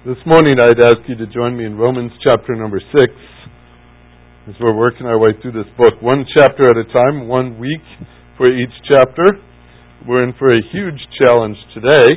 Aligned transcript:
This 0.00 0.16
morning 0.24 0.56
I'd 0.56 0.80
ask 0.80 1.04
you 1.08 1.14
to 1.16 1.26
join 1.26 1.58
me 1.58 1.66
in 1.66 1.76
Romans 1.76 2.10
chapter 2.24 2.56
number 2.56 2.80
6 2.80 3.12
as 4.48 4.54
we're 4.58 4.74
working 4.74 5.04
our 5.04 5.18
way 5.18 5.36
through 5.42 5.52
this 5.52 5.68
book, 5.76 5.92
one 6.00 6.24
chapter 6.34 6.64
at 6.70 6.78
a 6.78 6.90
time, 6.90 7.28
one 7.28 7.60
week 7.60 7.84
for 8.38 8.48
each 8.48 8.72
chapter. 8.90 9.26
We're 10.08 10.24
in 10.24 10.32
for 10.38 10.48
a 10.48 10.62
huge 10.72 10.96
challenge 11.20 11.58
today 11.74 12.16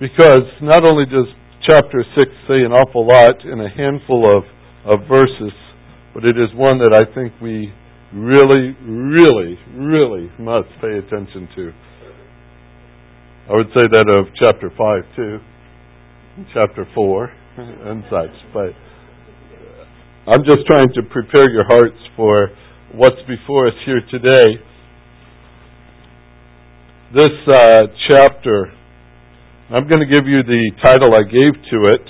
because 0.00 0.48
not 0.62 0.90
only 0.90 1.04
does 1.04 1.28
chapter 1.68 2.02
6 2.16 2.30
say 2.48 2.64
an 2.64 2.72
awful 2.72 3.06
lot 3.06 3.44
in 3.44 3.60
a 3.60 3.68
handful 3.68 4.24
of, 4.24 4.44
of 4.88 5.06
verses, 5.06 5.52
but 6.14 6.24
it 6.24 6.38
is 6.38 6.48
one 6.54 6.78
that 6.78 6.96
I 6.96 7.04
think 7.12 7.34
we 7.42 7.70
really, 8.14 8.72
really, 8.88 9.58
really 9.76 10.32
must 10.38 10.72
pay 10.80 10.96
attention 10.96 11.46
to. 11.56 11.72
I 13.50 13.54
would 13.54 13.66
say 13.76 13.82
that 13.90 14.06
of 14.06 14.26
chapter 14.38 14.70
5 14.70 15.16
too, 15.16 15.38
chapter 16.54 16.86
4 16.94 17.32
and 17.58 18.04
such. 18.08 18.30
But 18.54 18.70
I'm 20.30 20.44
just 20.44 20.64
trying 20.68 20.86
to 20.94 21.02
prepare 21.10 21.50
your 21.50 21.64
hearts 21.64 21.98
for 22.14 22.50
what's 22.94 23.18
before 23.26 23.66
us 23.66 23.74
here 23.84 24.00
today. 24.12 24.62
This 27.12 27.34
uh, 27.52 27.82
chapter, 28.08 28.72
I'm 29.70 29.88
going 29.88 30.06
to 30.06 30.14
give 30.14 30.26
you 30.28 30.44
the 30.44 30.70
title 30.80 31.12
I 31.12 31.24
gave 31.24 31.52
to 31.72 31.94
it 31.94 32.06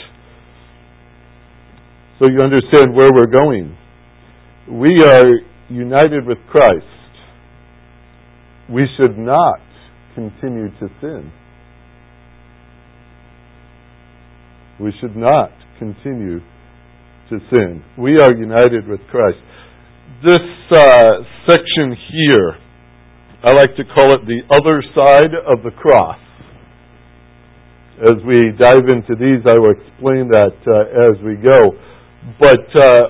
so 2.19 2.27
you 2.29 2.43
understand 2.43 2.95
where 2.95 3.09
we're 3.11 3.33
going. 3.33 3.75
We 4.71 5.03
are 5.03 5.25
united 5.71 6.27
with 6.27 6.39
Christ. 6.51 6.85
We 8.71 8.87
should 8.99 9.17
not 9.17 9.72
continue 10.15 10.69
to 10.81 10.89
sin. 11.01 11.33
We 14.81 14.93
should 15.01 15.17
not 15.17 15.51
continue 15.79 16.41
to 17.31 17.39
sin. 17.51 17.83
We 17.99 18.19
are 18.21 18.35
united 18.35 18.89
with 18.89 19.01
Christ. 19.11 19.39
This 20.25 20.77
uh, 20.77 21.23
section 21.49 21.97
here, 22.13 22.57
I 23.45 23.53
like 23.53 23.75
to 23.77 23.85
call 23.85 24.13
it 24.15 24.27
the 24.27 24.43
other 24.53 24.83
side 24.97 25.33
of 25.47 25.63
the 25.65 25.71
cross. 25.71 26.19
As 28.03 28.19
we 28.27 28.51
dive 28.59 28.89
into 28.89 29.15
these, 29.15 29.43
I 29.47 29.59
will 29.59 29.73
explain 29.73 30.29
that 30.33 30.57
uh, 30.67 31.13
as 31.13 31.23
we 31.25 31.37
go. 31.37 31.73
But 32.39 32.67
uh, 32.75 33.09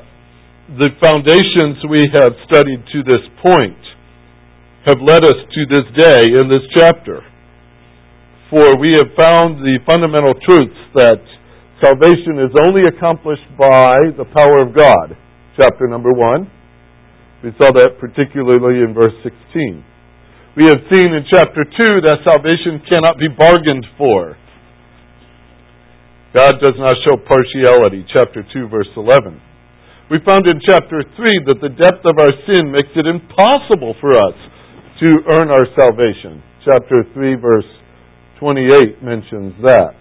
the 0.78 0.88
foundations 1.00 1.84
we 1.88 2.04
have 2.14 2.32
studied 2.48 2.84
to 2.92 3.02
this 3.02 3.24
point 3.42 3.78
have 4.86 4.98
led 4.98 5.22
us 5.22 5.38
to 5.38 5.60
this 5.70 5.86
day 5.94 6.26
in 6.26 6.50
this 6.50 6.66
chapter. 6.74 7.22
For 8.50 8.76
we 8.82 8.90
have 8.98 9.14
found 9.14 9.62
the 9.62 9.78
fundamental 9.86 10.34
truths 10.42 10.82
that 10.98 11.22
salvation 11.78 12.42
is 12.42 12.50
only 12.66 12.82
accomplished 12.90 13.46
by 13.54 13.94
the 14.18 14.26
power 14.26 14.66
of 14.66 14.74
God. 14.74 15.14
Chapter 15.54 15.86
number 15.86 16.10
one. 16.10 16.50
We 17.46 17.50
saw 17.58 17.70
that 17.74 17.98
particularly 17.98 18.82
in 18.82 18.94
verse 18.94 19.14
16. 19.22 19.82
We 20.54 20.68
have 20.68 20.82
seen 20.90 21.14
in 21.14 21.24
chapter 21.30 21.64
2 21.64 22.02
that 22.06 22.26
salvation 22.26 22.82
cannot 22.90 23.18
be 23.18 23.30
bargained 23.30 23.86
for. 23.96 24.36
God 26.34 26.58
does 26.60 26.76
not 26.76 26.96
show 27.06 27.16
partiality. 27.16 28.04
Chapter 28.12 28.42
2, 28.42 28.68
verse 28.68 28.90
11. 28.96 29.40
We 30.10 30.18
found 30.26 30.46
in 30.46 30.60
chapter 30.60 31.02
3 31.02 31.48
that 31.48 31.60
the 31.62 31.72
depth 31.72 32.04
of 32.04 32.18
our 32.18 32.34
sin 32.50 32.70
makes 32.70 32.92
it 32.96 33.06
impossible 33.06 33.94
for 34.00 34.12
us 34.12 34.36
to 35.02 35.18
earn 35.34 35.50
our 35.50 35.66
salvation. 35.74 36.38
Chapter 36.64 37.02
3, 37.12 37.34
verse 37.34 37.66
28 38.38 39.02
mentions 39.02 39.50
that. 39.66 39.98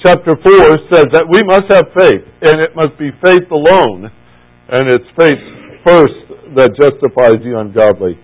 Chapter 0.00 0.32
4 0.32 0.48
says 0.88 1.12
that 1.12 1.28
we 1.28 1.44
must 1.44 1.68
have 1.68 1.92
faith, 1.92 2.24
and 2.40 2.56
it 2.64 2.72
must 2.72 2.96
be 2.96 3.12
faith 3.20 3.44
alone, 3.52 4.08
and 4.72 4.88
it's 4.88 5.04
faith 5.12 5.36
first 5.84 6.16
that 6.56 6.72
justifies 6.72 7.36
the 7.44 7.52
ungodly. 7.52 8.16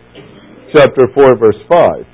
Chapter 0.72 1.12
4, 1.12 1.36
verse 1.36 1.60
5. 1.68 2.08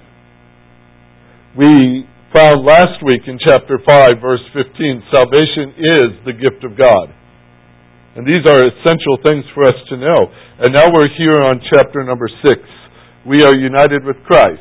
We 1.54 2.10
found 2.34 2.66
last 2.66 2.98
week 3.06 3.22
in 3.30 3.38
chapter 3.38 3.78
5, 3.86 4.14
verse 4.18 4.42
15, 4.50 5.14
salvation 5.14 5.78
is 5.78 6.10
the 6.26 6.34
gift 6.34 6.66
of 6.66 6.74
God. 6.74 7.14
And 8.18 8.26
these 8.26 8.42
are 8.50 8.66
essential 8.66 9.22
things 9.22 9.46
for 9.54 9.62
us 9.62 9.78
to 9.90 9.96
know. 9.96 10.26
And 10.58 10.74
now 10.74 10.90
we're 10.90 11.10
here 11.14 11.46
on 11.46 11.62
chapter 11.70 12.02
number 12.02 12.26
6 12.42 12.58
we 13.26 13.42
are 13.42 13.56
united 13.56 14.04
with 14.04 14.16
Christ. 14.24 14.60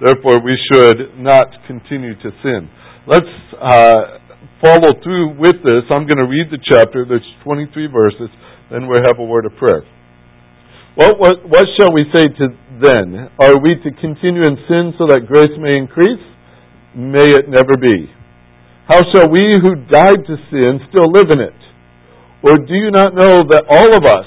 Therefore, 0.00 0.42
we 0.42 0.58
should 0.72 1.14
not 1.18 1.46
continue 1.66 2.14
to 2.14 2.30
sin. 2.42 2.68
Let's 3.06 3.34
uh, 3.60 4.18
follow 4.64 4.96
through 5.02 5.38
with 5.38 5.62
this. 5.62 5.84
I'm 5.90 6.08
going 6.08 6.18
to 6.18 6.26
read 6.26 6.50
the 6.50 6.58
chapter. 6.58 7.04
There's 7.06 7.26
23 7.44 7.86
verses. 7.86 8.30
Then 8.70 8.88
we'll 8.88 9.04
have 9.04 9.18
a 9.20 9.24
word 9.24 9.46
of 9.46 9.52
prayer. 9.58 9.82
What, 10.94 11.18
what, 11.20 11.36
what 11.48 11.64
shall 11.78 11.92
we 11.92 12.04
say 12.12 12.24
to 12.24 12.46
then? 12.82 13.30
Are 13.40 13.56
we 13.60 13.76
to 13.80 13.90
continue 14.00 14.42
in 14.42 14.56
sin 14.68 14.92
so 14.98 15.06
that 15.06 15.28
grace 15.28 15.54
may 15.60 15.76
increase? 15.76 16.20
May 16.96 17.24
it 17.24 17.48
never 17.48 17.76
be. 17.80 18.10
How 18.88 19.00
shall 19.14 19.30
we 19.30 19.40
who 19.62 19.76
died 19.88 20.20
to 20.26 20.36
sin 20.50 20.80
still 20.90 21.08
live 21.12 21.30
in 21.32 21.40
it? 21.40 21.56
Or 22.42 22.58
do 22.58 22.74
you 22.74 22.90
not 22.90 23.14
know 23.14 23.40
that 23.54 23.64
all 23.70 23.94
of 23.94 24.04
us 24.04 24.26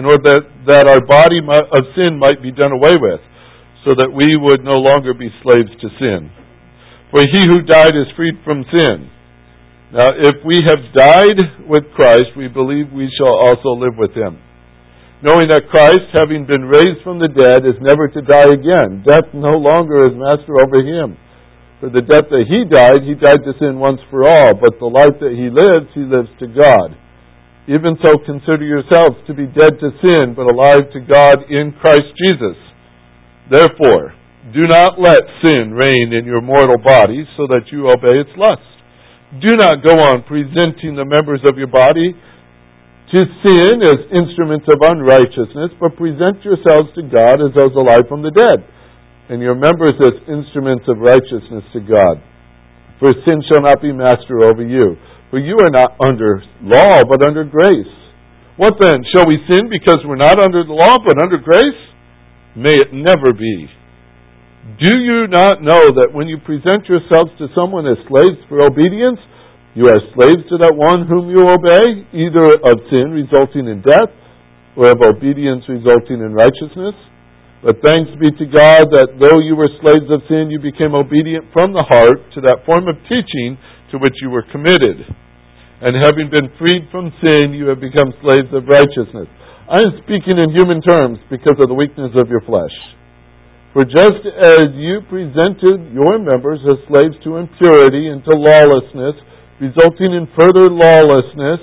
in 0.00 0.08
order 0.08 0.32
that, 0.32 0.42
that 0.64 0.88
our 0.88 1.04
body 1.04 1.44
of 1.44 1.84
sin 1.92 2.16
might 2.16 2.40
be 2.40 2.48
done 2.48 2.72
away 2.72 2.96
with, 2.96 3.20
so 3.84 3.92
that 4.00 4.08
we 4.08 4.32
would 4.32 4.64
no 4.64 4.80
longer 4.80 5.12
be 5.12 5.28
slaves 5.44 5.68
to 5.76 5.92
sin. 6.00 6.32
For 7.12 7.20
he 7.20 7.44
who 7.44 7.68
died 7.68 7.92
is 7.92 8.08
freed 8.16 8.40
from 8.40 8.64
sin. 8.72 9.12
Now, 9.92 10.08
if 10.16 10.40
we 10.40 10.64
have 10.72 10.88
died 10.96 11.36
with 11.68 11.92
Christ, 11.92 12.32
we 12.32 12.48
believe 12.48 12.88
we 12.96 13.12
shall 13.12 13.36
also 13.44 13.76
live 13.76 14.00
with 14.00 14.16
him. 14.16 14.40
Knowing 15.20 15.52
that 15.52 15.68
Christ, 15.68 16.08
having 16.16 16.48
been 16.48 16.64
raised 16.64 17.04
from 17.04 17.20
the 17.20 17.28
dead, 17.28 17.68
is 17.68 17.76
never 17.84 18.08
to 18.08 18.24
die 18.24 18.56
again. 18.56 19.04
Death 19.04 19.28
no 19.36 19.52
longer 19.52 20.08
is 20.08 20.16
master 20.16 20.56
over 20.56 20.80
him. 20.80 21.20
For 21.84 21.92
the 21.92 22.00
death 22.00 22.32
that 22.32 22.48
he 22.48 22.64
died, 22.64 23.04
he 23.04 23.12
died 23.20 23.44
to 23.44 23.52
sin 23.60 23.76
once 23.76 24.00
for 24.08 24.24
all, 24.24 24.56
but 24.56 24.80
the 24.80 24.88
life 24.88 25.20
that 25.20 25.36
he 25.36 25.52
lives, 25.52 25.92
he 25.92 26.08
lives 26.08 26.32
to 26.40 26.48
God. 26.48 26.96
Even 27.70 27.94
so, 28.02 28.18
consider 28.26 28.66
yourselves 28.66 29.14
to 29.30 29.32
be 29.32 29.46
dead 29.46 29.78
to 29.78 29.94
sin, 30.02 30.34
but 30.34 30.50
alive 30.50 30.90
to 30.90 30.98
God 31.06 31.46
in 31.46 31.70
Christ 31.78 32.10
Jesus. 32.18 32.58
Therefore, 33.46 34.10
do 34.50 34.66
not 34.66 34.98
let 34.98 35.22
sin 35.38 35.70
reign 35.70 36.10
in 36.10 36.26
your 36.26 36.42
mortal 36.42 36.82
body 36.82 37.22
so 37.38 37.46
that 37.46 37.70
you 37.70 37.86
obey 37.86 38.26
its 38.26 38.34
lust. 38.34 38.66
Do 39.38 39.54
not 39.54 39.86
go 39.86 39.94
on 40.10 40.26
presenting 40.26 40.98
the 40.98 41.06
members 41.06 41.46
of 41.46 41.54
your 41.54 41.70
body 41.70 42.10
to 42.10 43.18
sin 43.46 43.74
as 43.86 44.18
instruments 44.18 44.66
of 44.66 44.82
unrighteousness, 44.82 45.70
but 45.78 45.94
present 45.94 46.42
yourselves 46.42 46.90
to 46.98 47.06
God 47.06 47.38
as 47.38 47.54
those 47.54 47.78
alive 47.78 48.10
from 48.10 48.26
the 48.26 48.34
dead, 48.34 48.66
and 49.30 49.38
your 49.38 49.54
members 49.54 49.94
as 50.02 50.18
instruments 50.26 50.90
of 50.90 50.98
righteousness 50.98 51.62
to 51.70 51.78
God. 51.86 52.18
For 52.98 53.14
sin 53.22 53.38
shall 53.46 53.62
not 53.62 53.78
be 53.78 53.94
master 53.94 54.42
over 54.42 54.66
you 54.66 54.98
for 55.30 55.38
you 55.38 55.56
are 55.62 55.70
not 55.70 55.94
under 56.02 56.42
law, 56.62 57.02
but 57.06 57.26
under 57.26 57.44
grace. 57.44 57.94
What 58.58 58.74
then? 58.82 59.00
Shall 59.14 59.26
we 59.26 59.38
sin 59.48 59.70
because 59.70 60.04
we're 60.04 60.20
not 60.20 60.42
under 60.42 60.66
the 60.66 60.74
law, 60.74 60.98
but 61.00 61.22
under 61.22 61.38
grace? 61.38 61.80
May 62.58 62.74
it 62.74 62.92
never 62.92 63.32
be. 63.32 63.70
Do 64.82 64.92
you 64.98 65.30
not 65.30 65.62
know 65.62 65.88
that 65.96 66.12
when 66.12 66.28
you 66.28 66.36
present 66.36 66.84
yourselves 66.84 67.32
to 67.38 67.48
someone 67.56 67.86
as 67.86 67.96
slaves 68.10 68.36
for 68.50 68.60
obedience, 68.60 69.16
you 69.72 69.86
are 69.86 70.02
slaves 70.12 70.44
to 70.50 70.58
that 70.60 70.74
one 70.74 71.06
whom 71.06 71.30
you 71.30 71.40
obey, 71.46 72.04
either 72.12 72.60
of 72.60 72.76
sin 72.90 73.14
resulting 73.14 73.70
in 73.70 73.80
death, 73.80 74.12
or 74.76 74.90
of 74.92 75.00
obedience 75.00 75.64
resulting 75.70 76.20
in 76.20 76.34
righteousness? 76.34 76.98
But 77.62 77.80
thanks 77.84 78.12
be 78.16 78.28
to 78.34 78.46
God 78.50 78.88
that 78.92 79.16
though 79.20 79.40
you 79.40 79.54
were 79.54 79.68
slaves 79.80 80.08
of 80.08 80.24
sin, 80.28 80.52
you 80.52 80.60
became 80.60 80.92
obedient 80.92 81.48
from 81.52 81.72
the 81.72 81.86
heart 81.88 82.20
to 82.36 82.40
that 82.44 82.64
form 82.64 82.88
of 82.88 82.96
teaching 83.08 83.56
to 83.92 83.98
which 83.98 84.14
you 84.22 84.30
were 84.30 84.46
committed. 84.50 85.06
And 85.80 85.96
having 85.96 86.28
been 86.28 86.52
freed 86.60 86.88
from 86.92 87.12
sin, 87.24 87.56
you 87.56 87.72
have 87.72 87.80
become 87.80 88.12
slaves 88.20 88.52
of 88.52 88.68
righteousness. 88.68 89.28
I 89.70 89.80
am 89.80 90.02
speaking 90.04 90.36
in 90.36 90.52
human 90.52 90.82
terms 90.82 91.18
because 91.30 91.56
of 91.56 91.70
the 91.70 91.78
weakness 91.78 92.12
of 92.18 92.28
your 92.28 92.42
flesh. 92.42 92.74
For 93.72 93.86
just 93.86 94.26
as 94.42 94.66
you 94.74 94.98
presented 95.06 95.94
your 95.94 96.18
members 96.18 96.58
as 96.66 96.82
slaves 96.90 97.14
to 97.22 97.38
impurity 97.38 98.10
and 98.10 98.18
to 98.26 98.34
lawlessness, 98.34 99.14
resulting 99.62 100.10
in 100.10 100.26
further 100.34 100.66
lawlessness, 100.66 101.62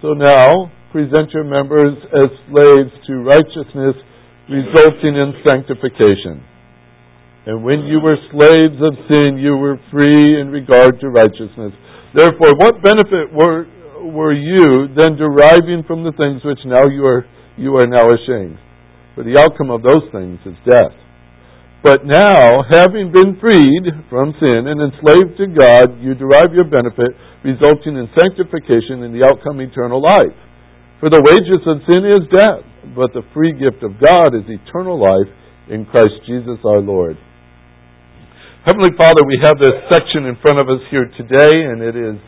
so 0.00 0.16
now 0.16 0.72
present 0.92 1.28
your 1.36 1.44
members 1.44 1.92
as 2.16 2.32
slaves 2.48 2.92
to 3.06 3.20
righteousness, 3.20 4.00
resulting 4.48 5.20
in 5.20 5.36
sanctification. 5.44 6.40
And 7.46 7.62
when 7.62 7.86
you 7.86 8.02
were 8.02 8.18
slaves 8.34 8.74
of 8.82 8.98
sin, 9.06 9.38
you 9.38 9.54
were 9.54 9.78
free 9.94 10.40
in 10.42 10.50
regard 10.50 10.98
to 10.98 11.14
righteousness. 11.14 11.70
Therefore, 12.10 12.58
what 12.58 12.82
benefit 12.82 13.30
were, 13.30 13.70
were 14.02 14.34
you 14.34 14.90
then 14.98 15.14
deriving 15.14 15.86
from 15.86 16.02
the 16.02 16.10
things 16.18 16.42
which 16.42 16.58
now 16.66 16.90
you 16.90 17.06
are, 17.06 17.22
you 17.56 17.78
are 17.78 17.86
now 17.86 18.10
ashamed? 18.10 18.58
For 19.14 19.22
the 19.22 19.38
outcome 19.38 19.70
of 19.70 19.86
those 19.86 20.10
things 20.10 20.42
is 20.42 20.58
death. 20.66 20.90
But 21.86 22.02
now, 22.02 22.66
having 22.66 23.14
been 23.14 23.38
freed 23.38 23.94
from 24.10 24.34
sin 24.42 24.66
and 24.66 24.82
enslaved 24.82 25.38
to 25.38 25.46
God, 25.46 26.02
you 26.02 26.18
derive 26.18 26.50
your 26.50 26.66
benefit, 26.66 27.14
resulting 27.46 27.94
in 27.94 28.10
sanctification 28.18 29.06
and 29.06 29.14
the 29.14 29.22
outcome 29.22 29.62
eternal 29.62 30.02
life. 30.02 30.34
For 30.98 31.14
the 31.14 31.22
wages 31.22 31.62
of 31.62 31.78
sin 31.86 32.02
is 32.02 32.26
death, 32.34 32.66
but 32.90 33.14
the 33.14 33.22
free 33.30 33.54
gift 33.54 33.86
of 33.86 34.02
God 34.02 34.34
is 34.34 34.50
eternal 34.50 34.98
life 34.98 35.30
in 35.70 35.86
Christ 35.86 36.26
Jesus 36.26 36.58
our 36.66 36.82
Lord. 36.82 37.16
Heavenly 38.66 38.98
Father, 38.98 39.22
we 39.22 39.38
have 39.46 39.62
this 39.62 39.78
section 39.94 40.26
in 40.26 40.34
front 40.42 40.58
of 40.58 40.66
us 40.66 40.82
here 40.90 41.06
today, 41.14 41.54
and 41.54 41.78
it 41.78 41.94
is 41.94 42.18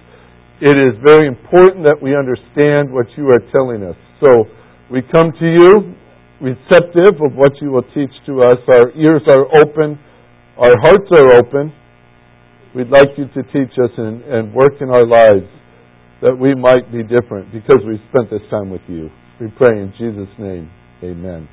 it 0.63 0.79
is 0.79 0.95
very 1.03 1.27
important 1.27 1.83
that 1.83 1.99
we 1.99 2.15
understand 2.15 2.95
what 2.95 3.11
you 3.19 3.27
are 3.27 3.43
telling 3.51 3.83
us. 3.83 3.99
So 4.23 4.47
we 4.87 5.03
come 5.03 5.35
to 5.35 5.47
you 5.51 5.99
receptive 6.39 7.19
of 7.19 7.35
what 7.35 7.59
you 7.61 7.75
will 7.75 7.83
teach 7.91 8.15
to 8.31 8.47
us. 8.47 8.63
Our 8.71 8.95
ears 8.95 9.23
are 9.27 9.51
open, 9.51 9.99
our 10.55 10.79
hearts 10.79 11.11
are 11.11 11.43
open. 11.43 11.75
We'd 12.73 12.91
like 12.91 13.19
you 13.19 13.27
to 13.27 13.43
teach 13.51 13.75
us 13.75 13.91
and, 13.99 14.23
and 14.23 14.55
work 14.55 14.79
in 14.81 14.91
our 14.91 15.07
lives 15.11 15.51
that 16.23 16.39
we 16.39 16.55
might 16.55 16.87
be 16.93 17.03
different 17.03 17.51
because 17.51 17.83
we 17.83 17.99
spent 18.15 18.31
this 18.31 18.47
time 18.49 18.71
with 18.71 18.87
you. 18.87 19.11
We 19.41 19.51
pray 19.59 19.75
in 19.75 19.93
Jesus' 19.99 20.31
name. 20.39 20.71
Amen. 21.03 21.49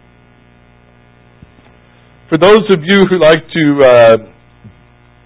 For 2.30 2.38
those 2.38 2.70
of 2.70 2.86
you 2.86 3.02
who 3.10 3.18
like 3.18 3.42
to 3.50 3.82
uh, 3.82 4.35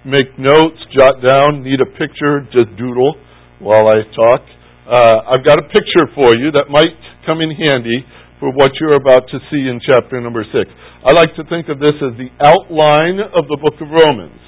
make 0.05 0.31
notes, 0.39 0.79
jot 0.95 1.19
down, 1.19 1.63
need 1.63 1.81
a 1.81 1.89
picture, 1.99 2.47
just 2.53 2.71
doodle 2.79 3.15
while 3.59 3.87
I 3.87 4.03
talk. 4.15 4.41
Uh, 4.87 5.35
I've 5.35 5.45
got 5.45 5.59
a 5.59 5.67
picture 5.67 6.07
for 6.15 6.33
you 6.39 6.51
that 6.55 6.71
might 6.71 6.95
come 7.25 7.41
in 7.41 7.51
handy 7.51 8.05
for 8.39 8.49
what 8.55 8.71
you're 8.79 8.95
about 8.95 9.27
to 9.29 9.37
see 9.51 9.67
in 9.67 9.79
chapter 9.83 10.19
number 10.23 10.47
6. 10.47 10.55
I 11.03 11.11
like 11.11 11.35
to 11.35 11.43
think 11.51 11.67
of 11.67 11.79
this 11.79 11.95
as 11.99 12.15
the 12.15 12.31
outline 12.39 13.19
of 13.19 13.51
the 13.51 13.59
book 13.59 13.75
of 13.83 13.91
Romans. 13.91 14.39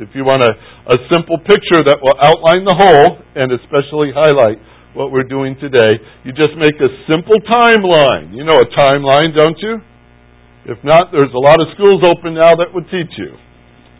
If 0.00 0.10
you 0.16 0.24
want 0.24 0.42
a, 0.42 0.52
a 0.90 0.96
simple 1.12 1.38
picture 1.46 1.84
that 1.84 2.00
will 2.02 2.18
outline 2.18 2.66
the 2.66 2.74
whole 2.74 3.22
and 3.36 3.52
especially 3.54 4.10
highlight 4.10 4.58
what 4.96 5.12
we're 5.12 5.28
doing 5.28 5.54
today, 5.60 5.92
you 6.24 6.32
just 6.32 6.56
make 6.58 6.74
a 6.80 6.90
simple 7.06 7.38
timeline. 7.46 8.34
You 8.34 8.42
know 8.42 8.58
a 8.58 8.68
timeline, 8.74 9.36
don't 9.36 9.58
you? 9.60 9.78
If 10.66 10.80
not, 10.82 11.12
there's 11.12 11.30
a 11.30 11.44
lot 11.44 11.60
of 11.60 11.68
schools 11.76 12.02
open 12.08 12.34
now 12.34 12.56
that 12.56 12.72
would 12.72 12.88
teach 12.88 13.12
you. 13.20 13.36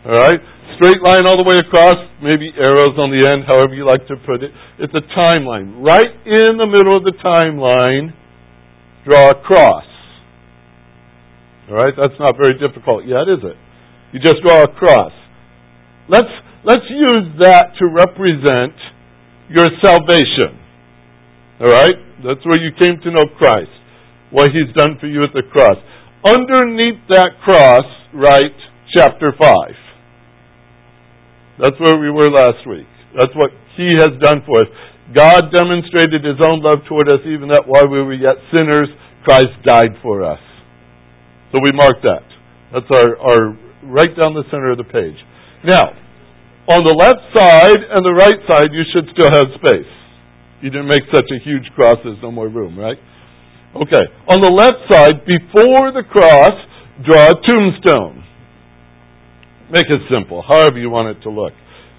All 0.07 0.13
right? 0.13 0.41
Straight 0.77 1.01
line 1.03 1.27
all 1.27 1.39
the 1.39 1.47
way 1.47 1.57
across, 1.57 1.95
maybe 2.21 2.51
arrows 2.59 2.99
on 2.99 3.15
the 3.15 3.23
end, 3.31 3.45
however 3.47 3.75
you 3.75 3.87
like 3.87 4.07
to 4.09 4.17
put 4.27 4.43
it. 4.43 4.51
It's 4.79 4.93
a 4.93 5.05
timeline. 5.15 5.81
Right 5.81 6.11
in 6.27 6.59
the 6.59 6.67
middle 6.67 6.97
of 6.97 7.05
the 7.05 7.15
timeline 7.23 8.13
draw 9.05 9.31
a 9.31 9.39
cross. 9.41 9.87
All 11.71 11.77
right, 11.77 11.95
that's 11.97 12.19
not 12.19 12.37
very 12.37 12.59
difficult 12.59 13.07
yet, 13.07 13.25
is 13.31 13.41
it? 13.45 13.57
You 14.13 14.21
just 14.21 14.43
draw 14.43 14.63
a 14.63 14.69
cross. 14.69 15.13
Let's 16.09 16.33
let's 16.65 16.85
use 16.91 17.41
that 17.41 17.73
to 17.79 17.87
represent 17.89 18.77
your 19.49 19.69
salvation. 19.81 20.61
All 21.61 21.71
right, 21.71 21.97
that's 22.25 22.45
where 22.45 22.61
you 22.61 22.73
came 22.79 23.01
to 23.05 23.11
know 23.11 23.25
Christ, 23.39 23.73
what 24.31 24.51
He's 24.51 24.75
done 24.77 24.99
for 25.01 25.07
you 25.07 25.25
at 25.25 25.33
the 25.33 25.43
cross. 25.53 25.79
Underneath 26.27 27.01
that 27.11 27.41
cross, 27.45 27.85
write 28.13 28.57
chapter 28.95 29.33
five. 29.39 29.84
That's 31.59 31.79
where 31.79 31.99
we 31.99 32.11
were 32.11 32.31
last 32.31 32.67
week. 32.67 32.87
That's 33.15 33.35
what 33.35 33.51
He 33.77 33.95
has 34.03 34.19
done 34.19 34.43
for 34.47 34.59
us. 34.59 34.71
God 35.15 35.53
demonstrated 35.55 36.25
His 36.25 36.41
own 36.51 36.63
love 36.63 36.83
toward 36.89 37.09
us, 37.09 37.21
even 37.27 37.49
that 37.55 37.65
while 37.67 37.87
we 37.87 38.03
were 38.03 38.15
yet 38.15 38.37
sinners, 38.51 38.89
Christ 39.23 39.55
died 39.65 39.95
for 40.03 40.25
us. 40.25 40.41
So 41.53 41.61
we 41.63 41.71
mark 41.73 42.03
that. 42.03 42.27
That's 42.73 42.91
our, 42.91 43.17
our 43.23 43.43
right 43.87 44.11
down 44.19 44.35
the 44.35 44.43
center 44.51 44.73
of 44.73 44.79
the 44.79 44.89
page. 44.91 45.17
Now, 45.65 45.95
on 46.67 46.81
the 46.83 46.97
left 46.97 47.23
side 47.37 47.79
and 47.79 48.03
the 48.03 48.17
right 48.17 48.41
side, 48.49 48.73
you 48.73 48.83
should 48.91 49.07
still 49.15 49.31
have 49.31 49.47
space. 49.61 49.91
You 50.65 50.71
didn't 50.71 50.89
make 50.89 51.05
such 51.13 51.29
a 51.29 51.39
huge 51.45 51.69
cross, 51.77 51.97
there's 52.03 52.19
no 52.23 52.33
more 52.33 52.49
room, 52.49 52.79
right? 52.79 52.97
Okay. 53.77 54.05
On 54.33 54.41
the 54.41 54.51
left 54.51 54.89
side, 54.91 55.23
before 55.29 55.93
the 55.93 56.03
cross, 56.09 56.57
draw 57.05 57.31
a 57.31 57.39
tombstone. 57.45 58.24
Make 59.75 59.91
it 59.91 60.01
simple, 60.09 60.41
however 60.47 60.79
you 60.79 60.89
want 60.89 61.17
it 61.17 61.21
to 61.25 61.31
look 61.31 61.53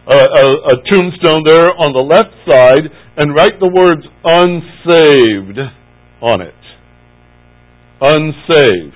a, 0.07 0.13
a, 0.13 0.45
a 0.69 0.75
tombstone 0.91 1.43
there 1.45 1.73
on 1.81 1.93
the 1.93 2.05
left 2.05 2.33
side 2.47 2.85
and 3.17 3.33
write 3.33 3.57
the 3.59 3.69
words 3.73 4.05
unsaved 4.23 5.59
on 6.21 6.41
it. 6.41 6.53
Unsaved. 8.01 8.93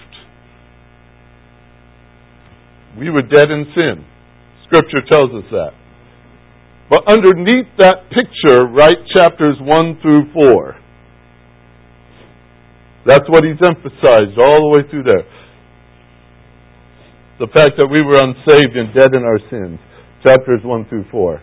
We 2.99 3.09
were 3.09 3.21
dead 3.21 3.49
in 3.49 3.65
sin. 3.73 4.05
Scripture 4.67 5.01
tells 5.09 5.31
us 5.33 5.49
that. 5.51 5.71
But 6.89 7.07
underneath 7.07 7.67
that 7.79 8.09
picture, 8.09 8.65
write 8.65 8.97
chapters 9.15 9.57
1 9.61 9.99
through 10.01 10.33
4. 10.33 10.75
That's 13.05 13.27
what 13.29 13.43
he's 13.43 13.61
emphasized 13.63 14.37
all 14.37 14.69
the 14.69 14.71
way 14.73 14.89
through 14.89 15.03
there. 15.03 15.25
The 17.39 17.47
fact 17.55 17.79
that 17.79 17.87
we 17.87 18.03
were 18.03 18.19
unsaved 18.19 18.75
and 18.75 18.91
dead 18.91 19.15
in 19.15 19.23
our 19.23 19.39
sins 19.49 19.79
chapters 20.27 20.59
1 20.63 20.89
through 20.89 21.05
4. 21.09 21.41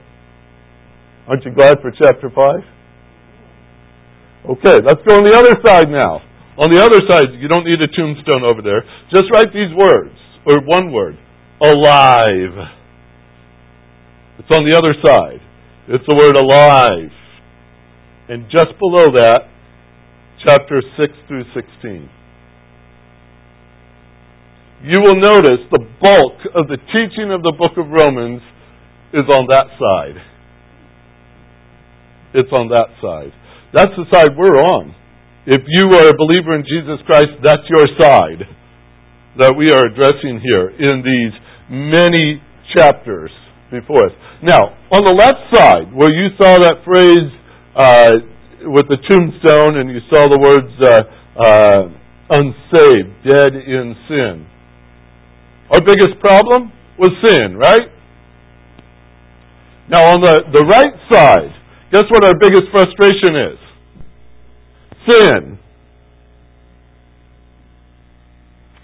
Aren't 1.28 1.44
you 1.44 1.52
glad 1.56 1.80
for 1.80 1.90
chapter 1.90 2.28
5? 2.28 2.36
Okay, 4.60 4.76
let's 4.84 5.00
go 5.08 5.16
on 5.16 5.24
the 5.24 5.32
other 5.32 5.56
side 5.64 5.88
now. 5.88 6.20
On 6.60 6.68
the 6.68 6.76
other 6.76 7.00
side, 7.08 7.40
you 7.40 7.48
don't 7.48 7.64
need 7.64 7.80
a 7.80 7.88
tombstone 7.88 8.44
over 8.44 8.60
there. 8.60 8.84
Just 9.10 9.32
write 9.32 9.52
these 9.56 9.72
words, 9.72 10.12
or 10.44 10.60
one 10.60 10.92
word 10.92 11.16
alive. 11.64 12.76
It's 14.38 14.52
on 14.52 14.68
the 14.68 14.76
other 14.76 14.92
side. 15.04 15.40
It's 15.88 16.04
the 16.06 16.16
word 16.16 16.36
alive. 16.36 17.10
And 18.28 18.44
just 18.52 18.78
below 18.78 19.16
that, 19.16 19.48
chapter 20.44 20.82
6 20.98 21.12
through 21.26 21.44
16 21.54 22.10
you 24.86 25.02
will 25.02 25.18
notice 25.18 25.66
the 25.74 25.82
bulk 25.98 26.38
of 26.54 26.70
the 26.70 26.78
teaching 26.94 27.34
of 27.34 27.42
the 27.42 27.52
book 27.58 27.74
of 27.74 27.90
Romans 27.90 28.40
is 29.10 29.26
on 29.26 29.50
that 29.50 29.66
side. 29.74 30.18
It's 32.34 32.52
on 32.52 32.68
that 32.70 32.94
side. 33.02 33.34
That's 33.74 33.90
the 33.98 34.06
side 34.14 34.38
we're 34.38 34.62
on. 34.62 34.94
If 35.46 35.62
you 35.66 35.90
are 35.90 36.06
a 36.06 36.16
believer 36.16 36.54
in 36.54 36.62
Jesus 36.62 37.02
Christ, 37.06 37.34
that's 37.42 37.66
your 37.66 37.86
side 37.98 38.46
that 39.38 39.54
we 39.58 39.70
are 39.74 39.90
addressing 39.90 40.38
here 40.38 40.70
in 40.70 41.02
these 41.02 41.34
many 41.68 42.40
chapters 42.78 43.30
before 43.70 44.06
us. 44.06 44.14
Now, 44.42 44.70
on 44.94 45.02
the 45.02 45.14
left 45.18 45.50
side, 45.50 45.90
where 45.94 46.14
you 46.14 46.30
saw 46.38 46.58
that 46.62 46.86
phrase 46.86 47.30
uh, 47.74 48.10
with 48.70 48.86
the 48.86 49.02
tombstone 49.10 49.78
and 49.82 49.90
you 49.90 50.00
saw 50.14 50.28
the 50.30 50.38
words 50.38 50.70
uh, 50.78 51.02
uh, 51.42 51.82
unsaved, 52.30 53.10
dead 53.26 53.54
in 53.54 53.94
sin, 54.08 54.46
our 55.70 55.80
biggest 55.84 56.18
problem 56.20 56.72
was 56.98 57.10
sin, 57.24 57.56
right? 57.56 57.88
Now, 59.88 60.14
on 60.14 60.20
the, 60.20 60.42
the 60.52 60.64
right 60.66 60.94
side, 61.12 61.50
guess 61.92 62.04
what 62.10 62.24
our 62.24 62.38
biggest 62.40 62.64
frustration 62.72 63.36
is? 63.36 63.58
Sin. 65.10 65.58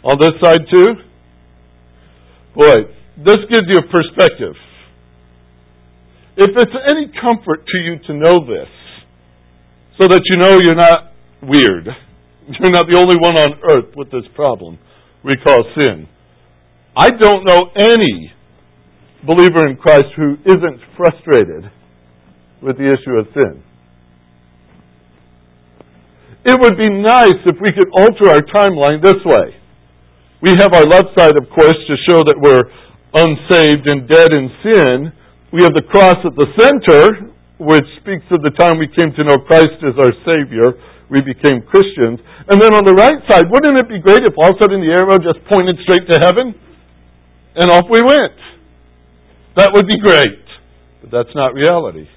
On 0.04 0.14
this 0.20 0.34
side, 0.42 0.60
too? 0.70 0.88
Boy, 2.54 2.76
this 3.16 3.38
gives 3.50 3.66
you 3.68 3.78
a 3.78 3.88
perspective. 3.90 4.54
If 6.36 6.50
it's 6.56 6.76
any 6.90 7.10
comfort 7.20 7.66
to 7.66 7.78
you 7.78 7.98
to 8.06 8.14
know 8.14 8.46
this, 8.46 8.70
so 10.00 10.08
that 10.08 10.22
you 10.24 10.38
know 10.38 10.58
you're 10.58 10.74
not 10.74 11.12
weird, 11.42 11.86
you're 12.48 12.70
not 12.70 12.86
the 12.90 12.98
only 12.98 13.16
one 13.20 13.36
on 13.36 13.60
earth 13.70 13.94
with 13.96 14.10
this 14.10 14.24
problem 14.34 14.78
we 15.24 15.36
call 15.44 15.58
sin. 15.76 16.08
I 16.96 17.08
don't 17.08 17.44
know 17.48 17.72
any 17.72 18.32
believer 19.24 19.66
in 19.66 19.76
Christ 19.76 20.12
who 20.16 20.36
isn't 20.44 20.80
frustrated 20.96 21.70
with 22.60 22.76
the 22.76 22.84
issue 22.84 23.16
of 23.16 23.26
sin. 23.32 23.64
It 26.44 26.58
would 26.60 26.76
be 26.76 26.90
nice 26.90 27.38
if 27.46 27.56
we 27.62 27.70
could 27.72 27.88
alter 27.96 28.28
our 28.28 28.44
timeline 28.52 29.00
this 29.00 29.22
way. 29.24 29.56
We 30.42 30.50
have 30.58 30.74
our 30.74 30.84
left 30.84 31.16
side, 31.16 31.38
of 31.38 31.48
course, 31.54 31.78
to 31.86 31.94
show 32.10 32.20
that 32.28 32.36
we're 32.36 32.66
unsaved 33.14 33.86
and 33.88 34.10
dead 34.10 34.34
in 34.34 34.50
sin. 34.60 34.96
We 35.54 35.62
have 35.62 35.72
the 35.72 35.86
cross 35.86 36.18
at 36.26 36.34
the 36.34 36.50
center, 36.58 37.30
which 37.62 37.86
speaks 38.02 38.26
of 38.34 38.42
the 38.42 38.52
time 38.58 38.76
we 38.76 38.90
came 38.90 39.14
to 39.16 39.24
know 39.24 39.38
Christ 39.46 39.80
as 39.86 39.96
our 39.96 40.12
Savior. 40.28 40.76
We 41.08 41.22
became 41.22 41.62
Christians. 41.62 42.18
And 42.50 42.60
then 42.60 42.74
on 42.74 42.84
the 42.84 42.96
right 42.98 43.22
side, 43.30 43.46
wouldn't 43.48 43.78
it 43.78 43.88
be 43.88 44.02
great 44.02 44.26
if 44.26 44.34
all 44.36 44.50
of 44.50 44.58
a 44.58 44.66
sudden 44.66 44.82
the 44.82 44.92
arrow 44.92 45.16
just 45.22 45.40
pointed 45.46 45.78
straight 45.86 46.04
to 46.10 46.18
heaven? 46.26 46.58
And 47.54 47.70
off 47.70 47.84
we 47.90 48.02
went. 48.02 48.38
That 49.56 49.70
would 49.74 49.86
be 49.86 50.00
great. 50.00 50.44
But 51.02 51.10
that's 51.10 51.34
not 51.34 51.54
reality. 51.54 52.08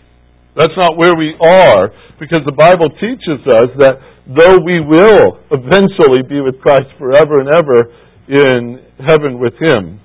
That's 0.55 0.73
not 0.77 0.95
where 0.95 1.15
we 1.15 1.35
are 1.41 1.91
because 2.19 2.39
the 2.45 2.55
Bible 2.55 2.87
teaches 2.95 3.43
us 3.43 3.67
that 3.83 3.99
though 4.23 4.57
we 4.63 4.79
will 4.79 5.43
eventually 5.51 6.23
be 6.23 6.39
with 6.39 6.61
Christ 6.61 6.87
forever 6.97 7.43
and 7.43 7.49
ever 7.51 7.91
in 8.27 8.79
heaven 9.05 9.39
with 9.39 9.53
Him, 9.59 9.99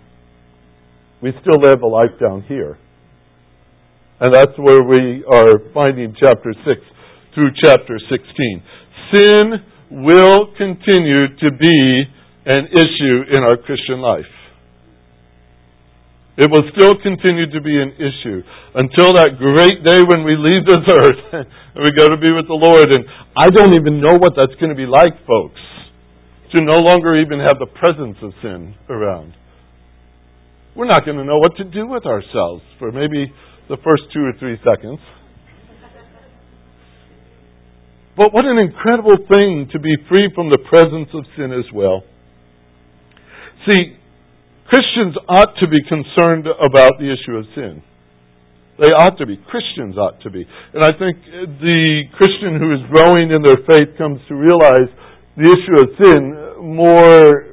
we 1.22 1.30
still 1.40 1.60
live 1.62 1.82
a 1.82 1.86
life 1.86 2.18
down 2.20 2.42
here. 2.48 2.78
And 4.18 4.34
that's 4.34 4.56
where 4.58 4.82
we 4.82 5.24
are 5.24 5.60
finding 5.72 6.14
chapter 6.20 6.52
6 6.52 6.80
through 7.34 7.50
chapter 7.62 7.98
16. 8.10 8.62
Sin 9.14 9.44
will 9.90 10.52
continue 10.58 11.28
to 11.40 11.50
be 11.56 12.04
an 12.46 12.66
issue 12.72 13.22
in 13.30 13.42
our 13.42 13.56
Christian 13.56 14.00
life. 14.00 14.26
It 16.38 16.46
will 16.46 16.62
still 16.72 16.94
continue 17.02 17.50
to 17.50 17.60
be 17.60 17.74
an 17.74 17.92
issue 17.98 18.40
until 18.74 19.12
that 19.18 19.36
great 19.36 19.82
day 19.82 19.98
when 20.06 20.22
we 20.22 20.38
leave 20.38 20.62
this 20.64 20.84
earth 20.86 21.22
and 21.74 21.80
we 21.82 21.90
go 21.98 22.06
to 22.08 22.16
be 22.16 22.30
with 22.30 22.46
the 22.46 22.56
Lord. 22.56 22.88
And 22.94 23.04
I 23.36 23.50
don't 23.50 23.74
even 23.74 24.00
know 24.00 24.14
what 24.14 24.38
that's 24.38 24.54
going 24.62 24.70
to 24.70 24.78
be 24.78 24.86
like, 24.86 25.12
folks, 25.26 25.60
to 26.54 26.62
no 26.62 26.78
longer 26.78 27.18
even 27.18 27.40
have 27.40 27.58
the 27.58 27.66
presence 27.66 28.16
of 28.22 28.32
sin 28.42 28.74
around. 28.88 29.34
We're 30.76 30.88
not 30.88 31.04
going 31.04 31.18
to 31.18 31.24
know 31.24 31.38
what 31.38 31.56
to 31.58 31.64
do 31.64 31.86
with 31.86 32.06
ourselves 32.06 32.62
for 32.78 32.92
maybe 32.92 33.26
the 33.68 33.76
first 33.82 34.08
two 34.14 34.22
or 34.22 34.32
three 34.38 34.56
seconds. 34.62 35.00
But 38.16 38.32
what 38.32 38.44
an 38.44 38.58
incredible 38.58 39.16
thing 39.30 39.68
to 39.72 39.78
be 39.78 39.96
free 40.08 40.30
from 40.34 40.50
the 40.50 40.58
presence 40.68 41.08
of 41.14 41.24
sin 41.36 41.52
as 41.52 41.64
well. 41.72 42.02
See, 43.66 43.96
Christians 44.70 45.16
ought 45.28 45.58
to 45.58 45.66
be 45.66 45.82
concerned 45.88 46.46
about 46.46 47.02
the 47.02 47.10
issue 47.10 47.36
of 47.36 47.44
sin. 47.56 47.82
They 48.78 48.94
ought 48.94 49.18
to 49.18 49.26
be. 49.26 49.36
Christians 49.36 49.98
ought 49.98 50.22
to 50.22 50.30
be. 50.30 50.46
And 50.72 50.84
I 50.84 50.92
think 50.94 51.18
the 51.60 52.02
Christian 52.14 52.56
who 52.56 52.72
is 52.72 52.80
growing 52.88 53.34
in 53.34 53.42
their 53.42 53.58
faith 53.66 53.98
comes 53.98 54.20
to 54.28 54.34
realize 54.34 54.88
the 55.36 55.50
issue 55.50 55.76
of 55.82 55.88
sin 55.98 56.22
more, 56.62 57.50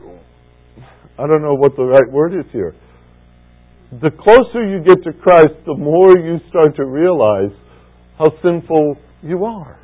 I 1.18 1.26
don't 1.26 1.42
know 1.42 1.56
what 1.56 1.76
the 1.76 1.84
right 1.84 2.10
word 2.12 2.38
is 2.38 2.46
here. 2.54 2.76
The 3.92 4.12
closer 4.12 4.68
you 4.70 4.84
get 4.86 5.04
to 5.04 5.12
Christ, 5.12 5.66
the 5.66 5.76
more 5.76 6.18
you 6.18 6.38
start 6.50 6.76
to 6.76 6.86
realize 6.86 7.52
how 8.20 8.32
sinful 8.44 8.98
you 9.24 9.44
are. 9.44 9.80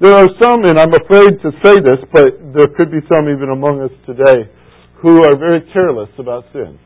There 0.00 0.14
are 0.14 0.30
some, 0.38 0.62
and 0.62 0.78
I'm 0.78 0.94
afraid 0.94 1.42
to 1.42 1.50
say 1.58 1.74
this, 1.82 1.98
but 2.14 2.54
there 2.54 2.70
could 2.78 2.94
be 2.94 3.02
some 3.10 3.26
even 3.26 3.50
among 3.50 3.82
us 3.82 3.90
today, 4.06 4.46
who 5.02 5.18
are 5.26 5.34
very 5.34 5.66
careless 5.74 6.10
about 6.18 6.46
sin. 6.54 6.78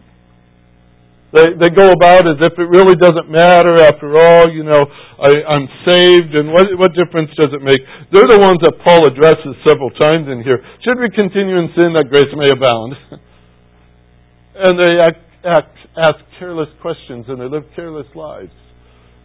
They, 1.33 1.45
they 1.61 1.69
go 1.69 1.93
about 1.93 2.25
as 2.25 2.41
if 2.41 2.57
it 2.57 2.69
really 2.73 2.97
doesn't 2.97 3.29
matter. 3.29 3.77
After 3.85 4.17
all, 4.17 4.49
you 4.49 4.65
know, 4.65 4.81
I, 5.21 5.45
I'm 5.45 5.69
saved, 5.85 6.33
and 6.33 6.57
what, 6.57 6.65
what 6.81 6.97
difference 6.97 7.29
does 7.37 7.53
it 7.53 7.61
make? 7.61 7.81
They're 8.13 8.29
the 8.29 8.41
ones 8.41 8.61
that 8.65 8.81
Paul 8.81 9.05
addresses 9.05 9.61
several 9.69 9.93
times 9.93 10.29
in 10.33 10.41
here. 10.41 10.65
Should 10.81 10.97
we 10.97 11.13
continue 11.13 11.61
in 11.61 11.69
sin 11.77 11.93
that 11.97 12.09
grace 12.09 12.33
may 12.33 12.49
abound? 12.49 12.97
and 14.57 14.73
they 14.81 14.93
act, 15.05 15.21
act, 15.45 15.77
ask 16.01 16.17
careless 16.39 16.69
questions, 16.81 17.29
and 17.29 17.41
they 17.41 17.49
live 17.49 17.65
careless 17.77 18.09
lives 18.17 18.53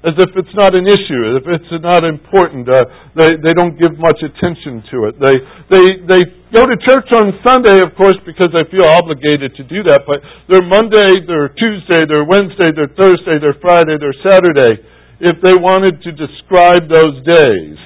as 0.05 0.13
if 0.13 0.29
it's 0.37 0.53
not 0.53 0.77
an 0.77 0.85
issue, 0.85 1.21
as 1.33 1.41
if 1.41 1.45
it's 1.57 1.73
not 1.81 2.05
important. 2.05 2.69
Uh, 2.69 2.85
they 3.17 3.33
they 3.41 3.53
don't 3.57 3.73
give 3.81 3.97
much 3.97 4.21
attention 4.21 4.85
to 4.93 5.09
it. 5.09 5.17
They 5.17 5.35
they 5.73 5.85
they 6.05 6.21
go 6.53 6.69
to 6.69 6.77
church 6.85 7.09
on 7.17 7.33
Sunday, 7.41 7.81
of 7.81 7.97
course, 7.97 8.17
because 8.21 8.53
they 8.53 8.61
feel 8.69 8.85
obligated 8.85 9.57
to 9.57 9.63
do 9.65 9.81
that. 9.89 10.05
But 10.05 10.21
their 10.45 10.61
Monday, 10.61 11.25
their 11.25 11.49
Tuesday, 11.49 12.05
their 12.05 12.23
Wednesday, 12.23 12.69
their 12.77 12.93
Thursday, 12.93 13.41
their 13.41 13.57
Friday, 13.57 13.97
their 13.97 14.13
Saturday. 14.21 14.85
If 15.19 15.41
they 15.41 15.57
wanted 15.57 15.97
to 16.05 16.11
describe 16.13 16.85
those 16.93 17.25
days 17.25 17.77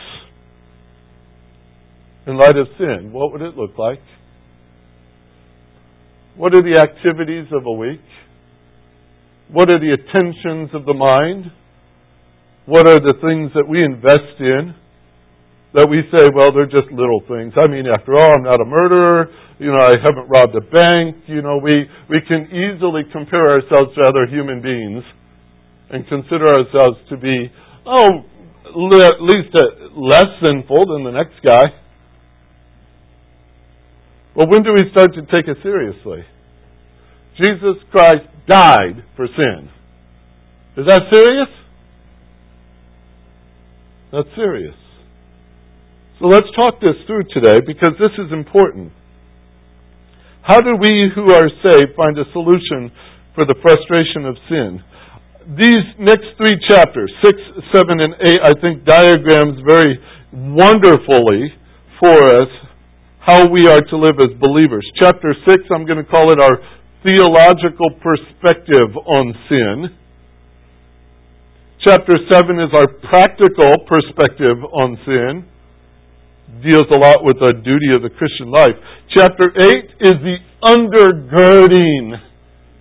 in 2.27 2.35
light 2.35 2.57
of 2.59 2.67
sin, 2.77 3.13
what 3.13 3.31
would 3.31 3.41
it 3.41 3.55
look 3.55 3.77
like? 3.77 4.03
What 6.35 6.53
are 6.53 6.61
the 6.61 6.75
activities 6.75 7.47
of 7.53 7.65
a 7.65 7.71
week? 7.71 8.03
What 9.49 9.69
are 9.69 9.79
the 9.79 9.95
attentions 9.95 10.71
of 10.73 10.85
the 10.85 10.93
mind? 10.93 11.51
What 12.71 12.87
are 12.87 13.03
the 13.03 13.19
things 13.19 13.51
that 13.51 13.67
we 13.67 13.83
invest 13.83 14.39
in 14.39 14.71
that 15.75 15.91
we 15.91 16.07
say, 16.07 16.31
well, 16.31 16.55
they're 16.55 16.71
just 16.71 16.87
little 16.87 17.19
things? 17.27 17.51
I 17.59 17.67
mean, 17.67 17.83
after 17.83 18.15
all, 18.15 18.31
I'm 18.31 18.47
not 18.47 18.63
a 18.63 18.65
murderer. 18.65 19.27
You 19.59 19.75
know, 19.75 19.83
I 19.83 19.99
haven't 19.99 20.31
robbed 20.31 20.55
a 20.55 20.63
bank. 20.63 21.27
You 21.27 21.43
know, 21.43 21.59
we, 21.59 21.83
we 22.07 22.23
can 22.23 22.47
easily 22.47 23.03
compare 23.11 23.43
ourselves 23.43 23.91
to 23.99 24.07
other 24.07 24.23
human 24.23 24.63
beings 24.63 25.03
and 25.91 26.07
consider 26.07 26.47
ourselves 26.47 26.95
to 27.11 27.19
be, 27.19 27.51
oh, 27.83 28.23
at 29.03 29.19
least 29.19 29.51
uh, 29.51 29.91
less 29.91 30.31
sinful 30.39 30.95
than 30.95 31.03
the 31.03 31.11
next 31.11 31.43
guy. 31.43 31.75
But 34.31 34.47
when 34.47 34.63
do 34.63 34.71
we 34.71 34.87
start 34.95 35.11
to 35.19 35.27
take 35.27 35.51
it 35.51 35.59
seriously? 35.59 36.23
Jesus 37.35 37.83
Christ 37.91 38.31
died 38.47 39.03
for 39.19 39.27
sin. 39.27 39.67
Is 40.79 40.87
that 40.87 41.11
serious? 41.11 41.51
That's 44.11 44.27
serious. 44.35 44.75
So 46.19 46.27
let's 46.27 46.47
talk 46.59 46.79
this 46.81 46.99
through 47.07 47.23
today 47.33 47.63
because 47.65 47.95
this 47.97 48.11
is 48.19 48.31
important. 48.31 48.91
How 50.43 50.59
do 50.59 50.75
we 50.75 51.09
who 51.15 51.31
are 51.31 51.47
saved 51.63 51.95
find 51.95 52.17
a 52.19 52.27
solution 52.33 52.91
for 53.33 53.45
the 53.45 53.55
frustration 53.61 54.25
of 54.25 54.35
sin? 54.49 54.83
These 55.57 55.85
next 55.97 56.35
three 56.37 56.59
chapters, 56.67 57.11
6, 57.23 57.33
7, 57.73 57.99
and 57.99 58.13
8, 58.19 58.37
I 58.43 58.53
think 58.59 58.85
diagrams 58.85 59.57
very 59.65 59.97
wonderfully 60.33 61.55
for 61.99 62.25
us 62.41 62.51
how 63.19 63.47
we 63.47 63.67
are 63.67 63.81
to 63.81 63.97
live 63.97 64.17
as 64.19 64.37
believers. 64.41 64.85
Chapter 64.99 65.33
6, 65.47 65.63
I'm 65.73 65.85
going 65.85 66.03
to 66.03 66.09
call 66.09 66.31
it 66.31 66.39
our 66.41 66.57
theological 67.03 67.97
perspective 68.01 68.91
on 69.05 69.33
sin. 69.49 70.00
Chapter 71.81 72.13
7 72.29 72.61
is 72.61 72.69
our 72.77 72.85
practical 73.09 73.73
perspective 73.89 74.61
on 74.69 75.01
sin. 75.01 75.49
Deals 76.61 76.85
a 76.93 76.99
lot 77.01 77.25
with 77.25 77.41
the 77.41 77.57
duty 77.57 77.89
of 77.97 78.05
the 78.05 78.13
Christian 78.13 78.53
life. 78.53 78.77
Chapter 79.09 79.49
8 79.49 80.05
is 80.05 80.13
the 80.21 80.37
undergirding 80.61 82.21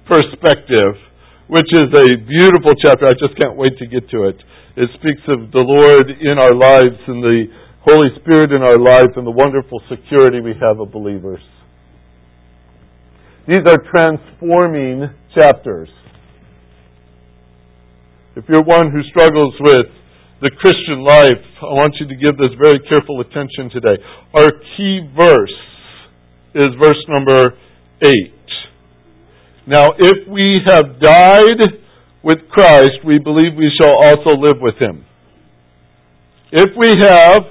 perspective, 0.05 1.01
which 1.49 1.73
is 1.73 1.89
a 1.89 2.09
beautiful 2.29 2.77
chapter. 2.85 3.09
I 3.09 3.17
just 3.17 3.41
can't 3.41 3.57
wait 3.57 3.73
to 3.81 3.87
get 3.89 4.05
to 4.13 4.29
it. 4.29 4.37
It 4.77 4.93
speaks 5.01 5.25
of 5.33 5.49
the 5.49 5.65
Lord 5.65 6.13
in 6.21 6.37
our 6.37 6.53
lives 6.53 7.01
and 7.09 7.25
the 7.25 7.49
Holy 7.89 8.13
Spirit 8.21 8.53
in 8.53 8.61
our 8.61 8.77
life 8.77 9.17
and 9.17 9.27
the 9.27 9.33
wonderful 9.33 9.81
security 9.89 10.45
we 10.45 10.53
have 10.61 10.77
of 10.79 10.93
believers. 10.93 11.41
These 13.49 13.65
are 13.65 13.81
transforming 13.81 15.09
chapters. 15.33 15.89
If 18.37 18.45
you're 18.49 18.63
one 18.63 18.93
who 18.95 19.03
struggles 19.11 19.55
with 19.59 19.91
the 20.41 20.55
Christian 20.63 21.03
life, 21.03 21.43
I 21.67 21.75
want 21.75 21.99
you 21.99 22.07
to 22.07 22.15
give 22.15 22.39
this 22.39 22.55
very 22.63 22.79
careful 22.87 23.19
attention 23.19 23.75
today. 23.75 23.99
Our 24.31 24.51
key 24.79 25.03
verse 25.19 25.59
is 26.55 26.69
verse 26.79 27.03
number 27.11 27.59
8. 27.99 28.15
Now, 29.67 29.89
if 29.99 30.29
we 30.31 30.63
have 30.71 31.03
died 31.03 31.59
with 32.23 32.39
Christ, 32.55 33.03
we 33.05 33.19
believe 33.19 33.59
we 33.59 33.71
shall 33.83 33.99
also 33.99 34.39
live 34.39 34.63
with 34.63 34.79
him. 34.79 35.05
If 36.53 36.71
we 36.79 36.95
have 37.03 37.43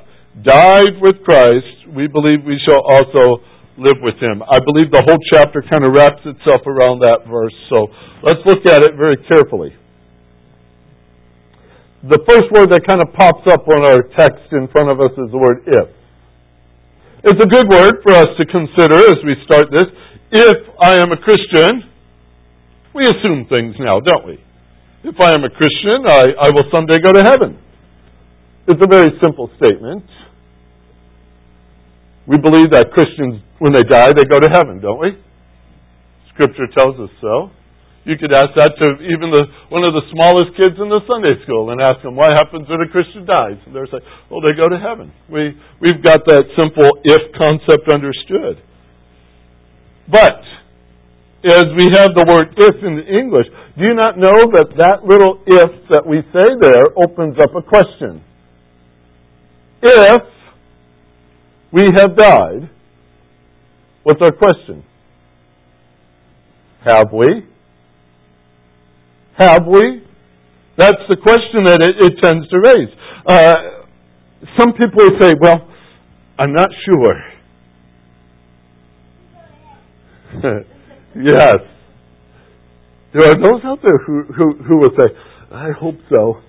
died 0.42 0.96
with 1.04 1.20
Christ, 1.28 1.92
we 1.92 2.08
believe 2.08 2.48
we 2.48 2.60
shall 2.64 2.80
also 2.88 3.44
live 3.76 4.00
with 4.00 4.16
him. 4.24 4.44
I 4.48 4.64
believe 4.64 4.96
the 4.96 5.04
whole 5.04 5.20
chapter 5.36 5.60
kind 5.60 5.84
of 5.84 5.92
wraps 5.92 6.24
itself 6.24 6.64
around 6.64 7.04
that 7.04 7.28
verse, 7.28 7.56
so 7.68 7.92
let's 8.24 8.40
look 8.48 8.64
at 8.66 8.84
it 8.84 8.96
very 8.96 9.20
carefully 9.28 9.76
the 12.04 12.20
first 12.28 12.48
word 12.56 12.72
that 12.72 12.88
kind 12.88 13.04
of 13.04 13.12
pops 13.12 13.44
up 13.52 13.68
on 13.68 13.84
our 13.84 14.04
text 14.16 14.48
in 14.56 14.72
front 14.72 14.88
of 14.88 15.04
us 15.04 15.12
is 15.20 15.28
the 15.32 15.38
word 15.38 15.68
if. 15.68 15.88
It's 17.28 17.42
a 17.44 17.50
good 17.52 17.68
word 17.68 18.00
for 18.04 18.16
us 18.16 18.32
to 18.40 18.46
consider 18.48 18.96
as 18.96 19.20
we 19.28 19.36
start 19.44 19.68
this. 19.68 19.92
If 20.32 20.58
I 20.80 20.96
am 21.04 21.12
a 21.12 21.20
Christian, 21.20 21.84
we 22.96 23.04
assume 23.04 23.48
things 23.52 23.76
now, 23.80 24.00
don't 24.00 24.26
we? 24.26 24.40
If 25.04 25.16
I 25.20 25.34
am 25.34 25.44
a 25.44 25.50
Christian, 25.50 26.08
I, 26.08 26.48
I 26.48 26.50
will 26.56 26.72
someday 26.74 27.00
go 27.00 27.12
to 27.12 27.24
heaven. 27.24 27.60
It's 28.68 28.80
a 28.82 28.88
very 28.88 29.10
simple 29.22 29.50
statement. 29.62 30.06
We 32.28 32.38
believe 32.38 32.72
that 32.72 32.92
Christians, 32.94 33.42
when 33.60 33.74
they 33.74 33.84
die, 33.84 34.14
they 34.16 34.24
go 34.24 34.40
to 34.40 34.48
heaven, 34.54 34.80
don't 34.80 35.00
we? 35.00 35.18
Scripture 36.34 36.68
tells 36.78 36.96
us 37.00 37.10
so. 37.20 37.52
You 38.10 38.18
could 38.18 38.34
ask 38.34 38.58
that 38.58 38.74
to 38.82 38.98
even 39.06 39.30
the, 39.30 39.46
one 39.70 39.86
of 39.86 39.94
the 39.94 40.02
smallest 40.10 40.58
kids 40.58 40.74
in 40.82 40.90
the 40.90 40.98
Sunday 41.06 41.38
school 41.46 41.70
and 41.70 41.78
ask 41.78 42.02
them, 42.02 42.18
what 42.18 42.34
happens 42.34 42.66
when 42.66 42.82
a 42.82 42.90
Christian 42.90 43.22
dies? 43.22 43.62
And 43.70 43.70
they're 43.70 43.86
say, 43.86 44.02
well, 44.34 44.42
they 44.42 44.58
go 44.58 44.66
to 44.66 44.82
heaven. 44.82 45.14
We, 45.30 45.54
we've 45.78 46.02
got 46.02 46.26
that 46.26 46.50
simple 46.58 46.90
if 47.06 47.22
concept 47.38 47.86
understood. 47.94 48.66
But, 50.10 50.42
as 51.54 51.70
we 51.78 51.86
have 51.94 52.18
the 52.18 52.26
word 52.26 52.58
if 52.58 52.82
in 52.82 52.98
English, 53.14 53.46
do 53.78 53.86
you 53.86 53.94
not 53.94 54.18
know 54.18 54.58
that 54.58 54.74
that 54.82 55.06
little 55.06 55.46
if 55.46 55.70
that 55.94 56.02
we 56.02 56.26
say 56.34 56.50
there 56.58 56.90
opens 56.98 57.38
up 57.38 57.54
a 57.54 57.62
question? 57.62 58.26
If 59.86 60.24
we 61.72 61.86
have 61.96 62.18
died, 62.18 62.74
what's 64.02 64.20
our 64.20 64.34
question? 64.34 64.84
Have 66.90 67.14
we? 67.14 67.46
Have 69.40 69.66
we? 69.66 70.04
That's 70.76 71.02
the 71.08 71.16
question 71.16 71.64
that 71.64 71.80
it, 71.80 71.96
it 72.04 72.20
tends 72.22 72.48
to 72.50 72.60
raise. 72.60 72.90
Uh, 73.26 73.56
some 74.60 74.74
people 74.74 75.08
say, 75.20 75.34
well, 75.40 75.68
I'm 76.38 76.52
not 76.52 76.70
sure. 76.86 77.16
yes. 81.16 81.56
There 83.14 83.24
are 83.24 83.36
those 83.36 83.64
out 83.64 83.80
there 83.82 83.98
who, 84.06 84.24
who, 84.24 84.56
who 84.64 84.78
will 84.78 84.92
say, 85.00 85.08
I 85.52 85.70
hope 85.72 85.96
so. 86.10 86.42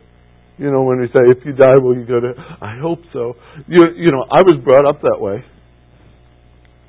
You 0.58 0.70
know, 0.70 0.82
when 0.82 1.00
we 1.00 1.06
say, 1.06 1.20
if 1.30 1.46
you 1.46 1.52
die, 1.52 1.76
will 1.76 1.96
you 1.96 2.04
go 2.04 2.20
to, 2.20 2.34
I 2.60 2.76
hope 2.82 3.00
so. 3.12 3.34
You, 3.68 3.80
you 3.96 4.10
know, 4.10 4.26
I 4.30 4.42
was 4.42 4.60
brought 4.64 4.84
up 4.84 5.00
that 5.02 5.18
way. 5.18 5.44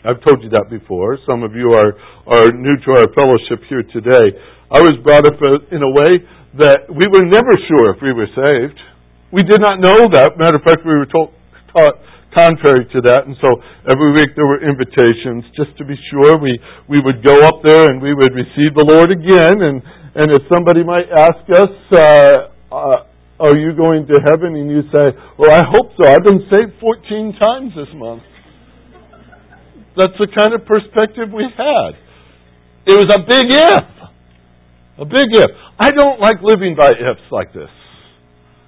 I've 0.04 0.22
told 0.26 0.44
you 0.44 0.50
that 0.50 0.66
before. 0.70 1.20
Some 1.30 1.44
of 1.44 1.54
you 1.54 1.72
are, 1.74 1.94
are 2.26 2.52
new 2.52 2.76
to 2.86 2.92
our 2.98 3.06
fellowship 3.14 3.62
here 3.70 3.84
today. 3.94 4.38
I 4.72 4.80
was 4.80 4.96
brought 5.04 5.28
up 5.28 5.36
in 5.68 5.84
a 5.84 5.92
way 5.92 6.24
that 6.64 6.88
we 6.88 7.04
were 7.12 7.28
never 7.28 7.52
sure 7.68 7.92
if 7.92 8.00
we 8.00 8.16
were 8.16 8.32
saved. 8.32 8.80
We 9.36 9.44
did 9.44 9.60
not 9.60 9.84
know 9.84 10.08
that. 10.16 10.40
Matter 10.40 10.60
of 10.60 10.64
fact, 10.64 10.88
we 10.88 10.96
were 10.96 11.12
told, 11.12 11.36
taught 11.76 12.00
contrary 12.32 12.88
to 12.96 13.00
that, 13.04 13.28
and 13.28 13.36
so 13.44 13.52
every 13.92 14.16
week 14.16 14.32
there 14.40 14.48
were 14.48 14.64
invitations 14.64 15.44
just 15.60 15.76
to 15.76 15.84
be 15.84 16.00
sure. 16.08 16.40
We 16.40 16.56
we 16.88 17.04
would 17.04 17.20
go 17.20 17.44
up 17.44 17.60
there 17.68 17.92
and 17.92 18.00
we 18.00 18.16
would 18.16 18.32
receive 18.32 18.72
the 18.72 18.88
Lord 18.88 19.12
again, 19.12 19.60
and 19.60 19.84
and 20.16 20.28
if 20.32 20.48
somebody 20.48 20.88
might 20.88 21.12
ask 21.12 21.44
us, 21.52 21.76
uh, 21.92 22.32
uh, 22.72 23.44
"Are 23.44 23.56
you 23.60 23.76
going 23.76 24.08
to 24.08 24.16
heaven?" 24.24 24.56
and 24.56 24.72
you 24.72 24.88
say, 24.88 25.12
"Well, 25.36 25.52
I 25.52 25.68
hope 25.68 25.92
so. 26.00 26.08
I've 26.08 26.24
been 26.24 26.48
saved 26.48 26.80
14 26.80 27.36
times 27.40 27.76
this 27.76 27.92
month." 27.96 28.24
That's 30.00 30.16
the 30.16 30.32
kind 30.32 30.56
of 30.56 30.64
perspective 30.64 31.28
we 31.36 31.44
had. 31.44 31.92
It 32.88 32.96
was 32.96 33.12
a 33.12 33.20
big 33.28 33.52
if. 33.52 34.01
A 35.02 35.06
big 35.06 35.26
if. 35.34 35.50
I 35.80 35.90
don't 35.90 36.22
like 36.22 36.38
living 36.44 36.76
by 36.78 36.90
ifs 36.90 37.26
like 37.32 37.52
this. 37.54 37.70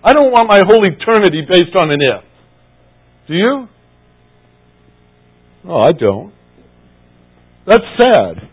I 0.03 0.13
don't 0.13 0.31
want 0.33 0.49
my 0.49 0.65
whole 0.65 0.81
eternity 0.81 1.45
based 1.45 1.77
on 1.77 1.91
an 1.91 2.01
if. 2.01 2.25
Do 3.27 3.33
you? 3.35 3.67
No, 5.63 5.77
I 5.77 5.91
don't. 5.93 6.33
That's 7.67 7.85
sad. 8.01 8.49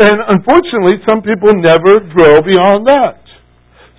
And 0.00 0.16
unfortunately, 0.28 0.98
some 1.08 1.22
people 1.22 1.54
never 1.54 2.02
grow 2.10 2.42
beyond 2.42 2.88
that. 2.88 3.22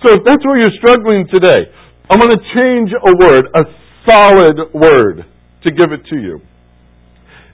So 0.04 0.12
if 0.12 0.20
that's 0.26 0.44
where 0.44 0.58
you're 0.58 0.76
struggling 0.78 1.26
today, 1.32 1.72
I'm 2.10 2.20
going 2.20 2.36
to 2.36 2.44
change 2.58 2.90
a 2.92 3.16
word, 3.16 3.48
a 3.56 3.64
solid 4.06 4.58
word, 4.74 5.24
to 5.64 5.72
give 5.72 5.90
it 5.90 6.04
to 6.10 6.16
you. 6.16 6.40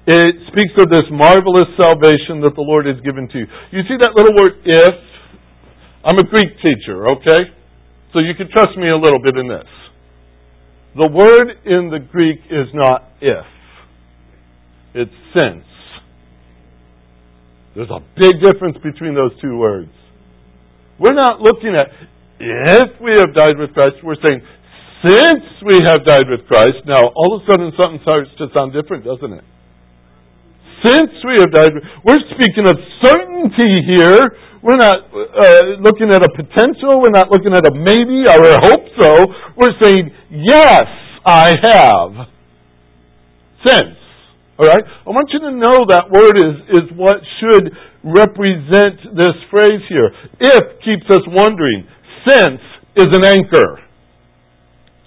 It 0.08 0.34
speaks 0.48 0.72
of 0.80 0.90
this 0.90 1.04
marvelous 1.12 1.68
salvation 1.80 2.40
that 2.42 2.56
the 2.56 2.64
Lord 2.64 2.86
has 2.86 2.96
given 3.04 3.28
to 3.28 3.38
you. 3.38 3.46
You 3.70 3.82
see 3.86 3.96
that 4.00 4.16
little 4.16 4.34
word 4.34 4.58
if? 4.64 5.07
I'm 6.08 6.16
a 6.16 6.24
Greek 6.24 6.56
teacher, 6.64 7.04
okay? 7.20 7.52
So 8.14 8.20
you 8.20 8.32
can 8.32 8.48
trust 8.50 8.78
me 8.78 8.88
a 8.88 8.96
little 8.96 9.20
bit 9.20 9.36
in 9.36 9.46
this. 9.46 9.68
The 10.96 11.08
word 11.12 11.52
in 11.68 11.90
the 11.92 12.00
Greek 12.00 12.40
is 12.48 12.72
not 12.72 13.12
if, 13.20 13.44
it's 14.94 15.12
since. 15.36 15.68
There's 17.76 17.92
a 17.92 18.00
big 18.16 18.40
difference 18.40 18.78
between 18.82 19.14
those 19.14 19.36
two 19.42 19.58
words. 19.58 19.92
We're 20.98 21.12
not 21.12 21.42
looking 21.42 21.76
at 21.76 21.92
if 22.40 22.88
we 23.04 23.12
have 23.20 23.36
died 23.36 23.60
with 23.60 23.74
Christ, 23.74 23.96
we're 24.02 24.16
saying 24.24 24.40
since 25.04 25.44
we 25.60 25.76
have 25.92 26.08
died 26.08 26.24
with 26.24 26.48
Christ. 26.48 26.88
Now, 26.88 27.04
all 27.04 27.36
of 27.36 27.42
a 27.42 27.52
sudden 27.52 27.70
something 27.76 28.00
starts 28.00 28.30
to 28.38 28.48
sound 28.56 28.72
different, 28.72 29.04
doesn't 29.04 29.30
it? 29.30 29.44
Since 30.88 31.12
we 31.20 31.36
have 31.36 31.52
died, 31.52 31.70
we're 32.02 32.24
speaking 32.32 32.64
of 32.64 32.80
certainty 33.04 33.84
here 33.92 34.47
we're 34.62 34.76
not 34.76 34.96
uh, 35.14 35.78
looking 35.78 36.10
at 36.10 36.22
a 36.22 36.30
potential. 36.34 37.00
We're 37.00 37.14
not 37.14 37.30
looking 37.30 37.54
at 37.54 37.66
a 37.66 37.72
maybe 37.74 38.26
or 38.26 38.42
a 38.42 38.58
hope 38.58 38.86
so. 38.98 39.10
We're 39.56 39.76
saying, 39.82 40.10
yes, 40.30 40.86
I 41.24 41.54
have. 41.62 42.26
Since. 43.64 43.98
All 44.58 44.66
right? 44.66 44.82
I 44.82 45.10
want 45.10 45.30
you 45.32 45.40
to 45.40 45.52
know 45.54 45.86
that 45.90 46.10
word 46.10 46.34
is, 46.42 46.82
is 46.82 46.98
what 46.98 47.22
should 47.38 47.70
represent 48.02 49.14
this 49.14 49.36
phrase 49.50 49.82
here. 49.88 50.10
If 50.40 50.82
keeps 50.82 51.06
us 51.10 51.22
wondering. 51.28 51.86
Since 52.26 52.60
is 52.96 53.06
an 53.14 53.24
anchor. 53.24 53.78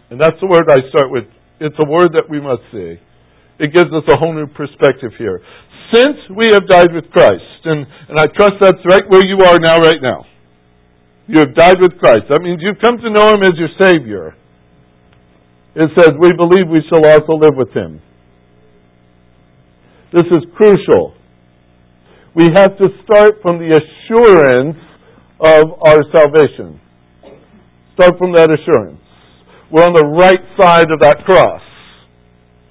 And 0.10 0.20
that's 0.20 0.40
the 0.40 0.48
word 0.48 0.70
I 0.70 0.88
start 0.90 1.12
with. 1.12 1.26
It's 1.60 1.76
a 1.80 1.90
word 1.90 2.12
that 2.14 2.30
we 2.30 2.40
must 2.40 2.64
see. 2.72 2.96
It 3.60 3.74
gives 3.76 3.92
us 3.94 4.04
a 4.10 4.18
whole 4.18 4.34
new 4.34 4.48
perspective 4.48 5.12
here 5.18 5.42
since 5.94 6.18
we 6.36 6.48
have 6.54 6.68
died 6.68 6.94
with 6.94 7.10
Christ. 7.12 7.62
And, 7.66 7.86
and 8.10 8.18
I 8.20 8.26
trust 8.36 8.54
that's 8.60 8.82
right 8.90 9.04
where 9.10 9.24
you 9.28 9.38
are 9.46 9.60
now, 9.60 9.78
right 9.78 10.02
now. 10.02 10.26
You 11.28 11.40
have 11.40 11.56
died 11.56 11.78
with 11.80 12.00
Christ. 12.00 12.28
That 12.30 12.42
means 12.42 12.62
you've 12.62 12.82
come 12.84 12.98
to 12.98 13.10
know 13.10 13.30
Him 13.30 13.44
as 13.44 13.56
your 13.56 13.72
Savior. 13.80 14.36
It 15.76 15.90
says, 15.96 16.12
we 16.20 16.30
believe 16.36 16.68
we 16.68 16.84
shall 16.90 17.06
also 17.06 17.34
live 17.34 17.56
with 17.56 17.72
Him. 17.74 18.02
This 20.12 20.28
is 20.28 20.44
crucial. 20.56 21.14
We 22.36 22.46
have 22.56 22.78
to 22.78 22.88
start 23.04 23.40
from 23.42 23.60
the 23.60 23.80
assurance 23.80 24.78
of 25.40 25.64
our 25.88 26.00
salvation. 26.12 26.80
Start 27.94 28.18
from 28.18 28.34
that 28.36 28.50
assurance. 28.52 29.00
We're 29.72 29.84
on 29.84 29.94
the 29.94 30.06
right 30.06 30.44
side 30.60 30.92
of 30.92 31.00
that 31.00 31.24
cross 31.26 31.62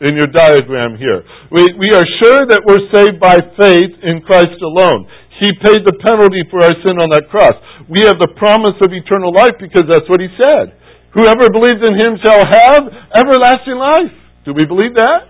in 0.00 0.16
your 0.16 0.28
diagram 0.32 0.96
here. 0.96 1.20
We, 1.52 1.68
we 1.76 1.88
are 1.92 2.08
sure 2.24 2.48
that 2.48 2.64
we're 2.64 2.88
saved 2.88 3.20
by 3.20 3.36
faith 3.60 3.92
in 4.00 4.24
Christ 4.24 4.56
alone. 4.64 5.04
He 5.40 5.52
paid 5.60 5.84
the 5.84 5.96
penalty 6.00 6.44
for 6.48 6.60
our 6.64 6.72
sin 6.80 7.00
on 7.00 7.12
that 7.12 7.28
cross. 7.28 7.56
We 7.88 8.04
have 8.08 8.20
the 8.20 8.32
promise 8.36 8.76
of 8.80 8.92
eternal 8.92 9.32
life 9.32 9.56
because 9.60 9.84
that's 9.88 10.08
what 10.08 10.20
He 10.20 10.28
said. 10.40 10.76
Whoever 11.12 11.52
believes 11.52 11.80
in 11.84 11.96
Him 12.00 12.16
shall 12.20 12.44
have 12.44 12.82
everlasting 13.16 13.76
life. 13.76 14.14
Do 14.44 14.56
we 14.56 14.64
believe 14.64 14.96
that? 14.96 15.28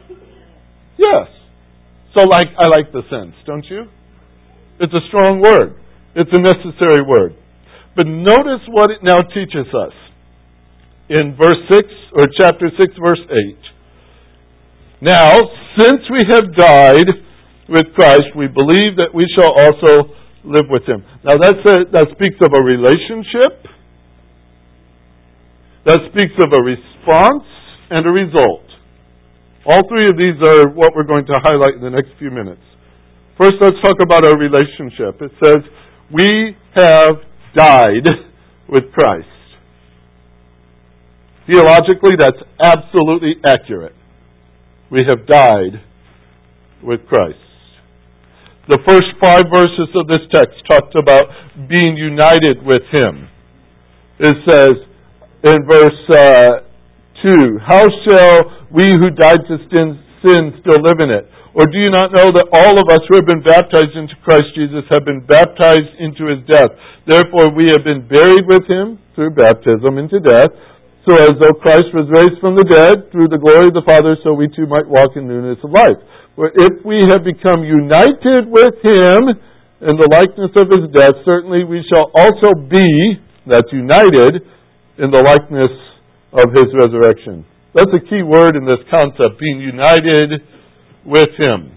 Yes. 0.99 1.27
So 2.15 2.27
like, 2.27 2.51
I 2.59 2.67
like 2.71 2.91
the 2.95 3.03
sense, 3.11 3.35
don't 3.47 3.67
you? 3.67 3.87
It's 4.79 4.95
a 4.95 5.03
strong 5.11 5.43
word. 5.43 5.79
It's 6.15 6.31
a 6.31 6.43
necessary 6.43 7.03
word. 7.07 7.35
But 7.95 8.07
notice 8.07 8.63
what 8.71 8.91
it 8.91 9.03
now 9.03 9.19
teaches 9.35 9.67
us. 9.75 9.95
In 11.11 11.35
verse 11.35 11.59
6, 11.71 11.83
or 12.19 12.27
chapter 12.39 12.71
6, 12.71 12.95
verse 13.03 13.23
8. 13.31 13.59
Now, 15.01 15.41
since 15.79 16.05
we 16.13 16.21
have 16.29 16.55
died 16.55 17.09
with 17.69 17.87
Christ, 17.97 18.37
we 18.37 18.49
believe 18.49 19.01
that 19.01 19.15
we 19.15 19.25
shall 19.33 19.49
also 19.57 20.13
live 20.45 20.69
with 20.69 20.85
him. 20.85 21.05
Now, 21.25 21.41
that's 21.41 21.65
a, 21.65 21.89
that 21.93 22.07
speaks 22.13 22.37
of 22.45 22.53
a 22.53 22.61
relationship, 22.61 23.65
that 25.87 26.01
speaks 26.13 26.37
of 26.45 26.53
a 26.53 26.61
response 26.61 27.49
and 27.89 28.05
a 28.05 28.11
result. 28.13 28.69
All 29.65 29.81
three 29.89 30.05
of 30.05 30.21
these 30.21 30.37
are 30.37 30.69
what 30.69 30.93
we're 30.95 31.09
going 31.09 31.25
to 31.27 31.37
highlight 31.45 31.77
in 31.77 31.83
the 31.83 31.91
next 31.91 32.13
few 32.19 32.31
minutes. 32.31 32.63
First, 33.41 33.55
let's 33.61 33.81
talk 33.83 33.97
about 34.03 34.27
our 34.27 34.37
relationship. 34.37 35.17
It 35.23 35.33
says, 35.43 35.65
We 36.13 36.57
have 36.77 37.25
died 37.57 38.05
with 38.69 38.93
Christ. 38.93 39.29
Theologically, 41.47 42.21
that's 42.21 42.37
absolutely 42.63 43.37
accurate 43.47 43.95
we 44.91 45.05
have 45.09 45.27
died 45.27 45.81
with 46.83 47.07
Christ. 47.07 47.39
The 48.69 48.79
first 48.87 49.11
five 49.23 49.47
verses 49.53 49.89
of 49.95 50.07
this 50.07 50.23
text 50.35 50.59
talked 50.71 50.95
about 50.99 51.27
being 51.69 51.97
united 51.97 52.63
with 52.63 52.83
Him. 52.93 53.29
It 54.19 54.37
says 54.47 54.75
in 55.43 55.65
verse 55.67 56.01
uh, 56.13 56.51
2, 57.31 57.59
How 57.67 57.89
shall 58.07 58.69
we 58.71 58.85
who 58.85 59.11
died 59.11 59.43
to 59.49 59.57
sin, 59.73 59.99
sin 60.23 60.61
still 60.61 60.83
live 60.83 61.01
in 61.01 61.11
it? 61.11 61.27
Or 61.55 61.67
do 61.67 61.79
you 61.79 61.91
not 61.91 62.15
know 62.15 62.31
that 62.31 62.47
all 62.55 62.79
of 62.79 62.87
us 62.95 63.03
who 63.11 63.19
have 63.19 63.27
been 63.27 63.43
baptized 63.43 63.99
into 63.99 64.15
Christ 64.23 64.55
Jesus 64.55 64.87
have 64.91 65.03
been 65.05 65.25
baptized 65.27 65.99
into 65.99 66.31
his 66.31 66.47
death? 66.47 66.71
Therefore, 67.11 67.51
we 67.51 67.67
have 67.75 67.83
been 67.83 68.07
buried 68.07 68.47
with 68.47 68.63
him 68.71 69.03
through 69.19 69.35
baptism 69.35 69.99
into 69.99 70.21
death 70.23 70.55
so 71.11 71.19
as 71.27 71.35
though 71.43 71.59
Christ 71.59 71.91
was 71.91 72.07
raised 72.15 72.39
from 72.39 72.55
the 72.55 72.63
dead 72.63 73.11
through 73.11 73.35
the 73.35 73.43
glory 73.43 73.67
of 73.67 73.75
the 73.75 73.83
Father, 73.83 74.15
so 74.23 74.31
we 74.31 74.47
too 74.55 74.71
might 74.71 74.87
walk 74.87 75.19
in 75.19 75.27
newness 75.27 75.59
of 75.67 75.75
life. 75.75 75.99
For 76.39 76.55
if 76.55 76.87
we 76.87 77.03
have 77.11 77.27
become 77.27 77.67
united 77.67 78.47
with 78.47 78.79
him 78.79 79.35
in 79.83 79.99
the 79.99 80.07
likeness 80.07 80.55
of 80.55 80.71
his 80.71 80.87
death, 80.95 81.19
certainly 81.27 81.67
we 81.67 81.83
shall 81.91 82.15
also 82.15 82.55
be, 82.71 83.19
that's 83.43 83.67
united, 83.75 84.47
in 85.03 85.11
the 85.11 85.19
likeness 85.19 85.75
of 86.31 86.55
his 86.55 86.71
resurrection. 86.79 87.43
That's 87.75 87.91
a 87.91 88.07
key 88.07 88.23
word 88.23 88.55
in 88.55 88.63
this 88.63 88.87
concept, 88.87 89.43
being 89.43 89.59
united 89.59 90.47
with 91.03 91.35
him. 91.43 91.75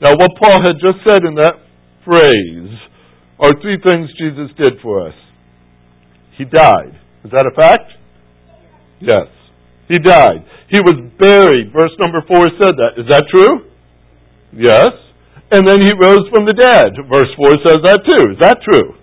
Now, 0.00 0.16
what 0.16 0.32
Paul 0.40 0.64
had 0.64 0.80
just 0.80 1.04
said 1.04 1.28
in 1.28 1.36
that 1.36 1.60
phrase 2.08 2.72
are 3.36 3.52
three 3.60 3.76
things 3.84 4.08
Jesus 4.16 4.48
did 4.56 4.80
for 4.80 5.08
us. 5.08 5.14
He 6.40 6.48
died. 6.48 6.96
Is 7.24 7.30
that 7.36 7.44
a 7.44 7.52
fact? 7.52 7.92
Yes. 9.06 9.28
He 9.88 9.98
died. 9.98 10.44
He 10.70 10.80
was 10.80 10.96
buried. 11.18 11.72
Verse 11.72 11.92
number 12.02 12.24
four 12.26 12.46
said 12.60 12.74
that. 12.76 12.96
Is 12.96 13.06
that 13.08 13.24
true? 13.30 13.70
Yes. 14.56 14.90
And 15.50 15.68
then 15.68 15.82
he 15.82 15.92
rose 15.94 16.26
from 16.32 16.46
the 16.46 16.54
dead. 16.54 16.94
Verse 17.06 17.30
4 17.36 17.50
says 17.66 17.78
that 17.84 18.00
too. 18.02 18.32
Is 18.32 18.38
that 18.40 18.58
true? 18.64 18.96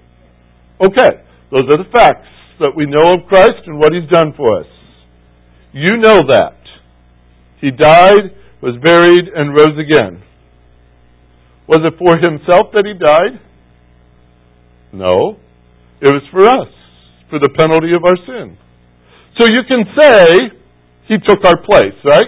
Okay. 0.83 1.23
Those 1.51 1.67
are 1.69 1.83
the 1.83 1.91
facts 1.91 2.27
that 2.59 2.75
we 2.75 2.85
know 2.85 3.11
of 3.13 3.27
Christ 3.27 3.67
and 3.67 3.79
what 3.79 3.93
he's 3.93 4.09
done 4.09 4.33
for 4.35 4.59
us. 4.59 4.67
You 5.71 5.97
know 5.97 6.19
that. 6.31 6.57
He 7.59 7.69
died, 7.71 8.35
was 8.61 8.75
buried, 8.83 9.27
and 9.35 9.53
rose 9.53 9.77
again. 9.77 10.23
Was 11.67 11.85
it 11.85 11.93
for 11.99 12.17
himself 12.17 12.73
that 12.73 12.83
he 12.85 12.93
died? 12.97 13.39
No. 14.91 15.37
It 16.01 16.09
was 16.09 16.23
for 16.31 16.41
us, 16.41 16.67
for 17.29 17.39
the 17.39 17.53
penalty 17.55 17.93
of 17.93 18.03
our 18.03 18.17
sin. 18.25 18.57
So 19.39 19.47
you 19.47 19.63
can 19.67 19.85
say, 19.99 20.37
He 21.07 21.15
took 21.25 21.45
our 21.45 21.61
place, 21.63 21.97
right? 22.03 22.27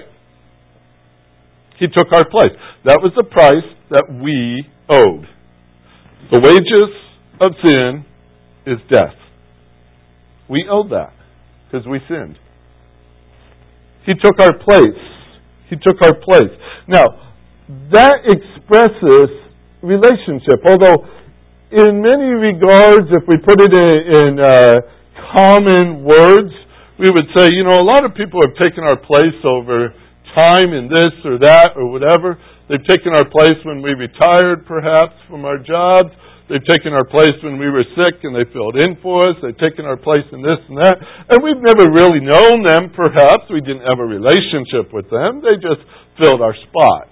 He 1.79 1.87
took 1.87 2.07
our 2.13 2.29
place. 2.29 2.53
That 2.85 2.99
was 3.01 3.11
the 3.17 3.23
price 3.23 3.67
that 3.89 4.05
we 4.21 4.65
owed. 4.89 5.27
The 6.31 6.39
wages 6.39 6.89
of 7.41 7.51
sin 7.63 8.05
is 8.65 8.79
death. 8.89 9.15
We 10.49 10.65
owed 10.69 10.91
that 10.91 11.13
because 11.65 11.87
we 11.87 11.99
sinned. 12.07 12.37
He 14.05 14.13
took 14.21 14.39
our 14.39 14.57
place. 14.59 15.01
He 15.69 15.75
took 15.75 16.01
our 16.03 16.15
place. 16.23 16.51
Now, 16.87 17.05
that 17.91 18.15
expresses 18.27 19.29
relationship. 19.81 20.59
Although, 20.67 21.07
in 21.71 22.01
many 22.01 22.31
regards, 22.37 23.07
if 23.11 23.27
we 23.27 23.37
put 23.37 23.59
it 23.59 23.73
in, 23.73 24.29
in 24.29 24.39
uh, 24.39 24.75
common 25.35 26.03
words, 26.03 26.51
we 26.99 27.09
would 27.09 27.29
say, 27.37 27.49
you 27.51 27.63
know, 27.63 27.81
a 27.81 27.87
lot 27.87 28.05
of 28.05 28.13
people 28.13 28.41
have 28.45 28.53
taken 28.57 28.83
our 28.83 28.97
place 28.97 29.37
over 29.49 29.93
time 30.37 30.73
in 30.73 30.89
this 30.89 31.13
or 31.25 31.39
that 31.41 31.73
or 31.75 31.89
whatever. 31.89 32.37
They've 32.69 32.85
taken 32.85 33.13
our 33.13 33.25
place 33.25 33.57
when 33.65 33.81
we 33.81 33.93
retired, 33.93 34.65
perhaps, 34.65 35.13
from 35.29 35.45
our 35.45 35.57
jobs. 35.57 36.13
They've 36.49 36.63
taken 36.69 36.91
our 36.93 37.07
place 37.07 37.33
when 37.41 37.57
we 37.57 37.71
were 37.71 37.87
sick 37.95 38.21
and 38.23 38.35
they 38.35 38.45
filled 38.51 38.75
in 38.75 38.99
for 39.01 39.31
us. 39.31 39.35
They've 39.41 39.57
taken 39.57 39.85
our 39.85 39.97
place 39.97 40.27
in 40.31 40.43
this 40.43 40.59
and 40.69 40.77
that. 40.77 40.95
And 41.31 41.39
we've 41.41 41.59
never 41.59 41.89
really 41.89 42.19
known 42.19 42.61
them, 42.67 42.91
perhaps. 42.93 43.47
We 43.49 43.61
didn't 43.61 43.87
have 43.87 43.99
a 43.99 44.05
relationship 44.05 44.91
with 44.93 45.09
them. 45.09 45.41
They 45.41 45.55
just 45.57 45.81
filled 46.19 46.41
our 46.41 46.55
spot. 46.67 47.09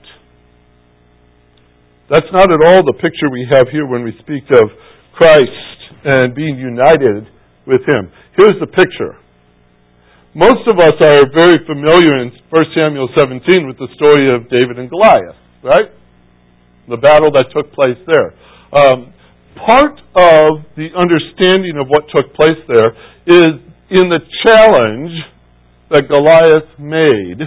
That's 2.11 2.27
not 2.35 2.51
at 2.51 2.59
all 2.67 2.83
the 2.83 2.99
picture 2.99 3.31
we 3.31 3.47
have 3.55 3.71
here 3.71 3.87
when 3.87 4.03
we 4.03 4.11
speak 4.19 4.43
of 4.51 4.67
Christ 5.15 5.79
and 6.03 6.35
being 6.35 6.59
united 6.59 7.25
with 7.65 7.81
Him. 7.87 8.11
Here's 8.35 8.59
the 8.59 8.67
picture. 8.67 9.20
Most 10.33 10.63
of 10.65 10.79
us 10.79 10.95
are 11.03 11.27
very 11.37 11.59
familiar 11.67 12.23
in 12.23 12.31
1 12.49 12.63
Samuel 12.73 13.09
17 13.17 13.67
with 13.67 13.77
the 13.77 13.87
story 13.95 14.33
of 14.33 14.49
David 14.49 14.79
and 14.79 14.89
Goliath, 14.89 15.35
right? 15.61 15.91
The 16.87 16.95
battle 16.95 17.27
that 17.35 17.47
took 17.53 17.73
place 17.73 17.99
there. 18.07 18.31
Um, 18.71 19.13
part 19.67 19.99
of 20.15 20.63
the 20.77 20.87
understanding 20.95 21.75
of 21.75 21.87
what 21.89 22.07
took 22.15 22.33
place 22.33 22.55
there 22.69 22.95
is 23.27 23.59
in 23.91 24.07
the 24.07 24.21
challenge 24.47 25.11
that 25.89 26.07
Goliath 26.07 26.79
made 26.79 27.43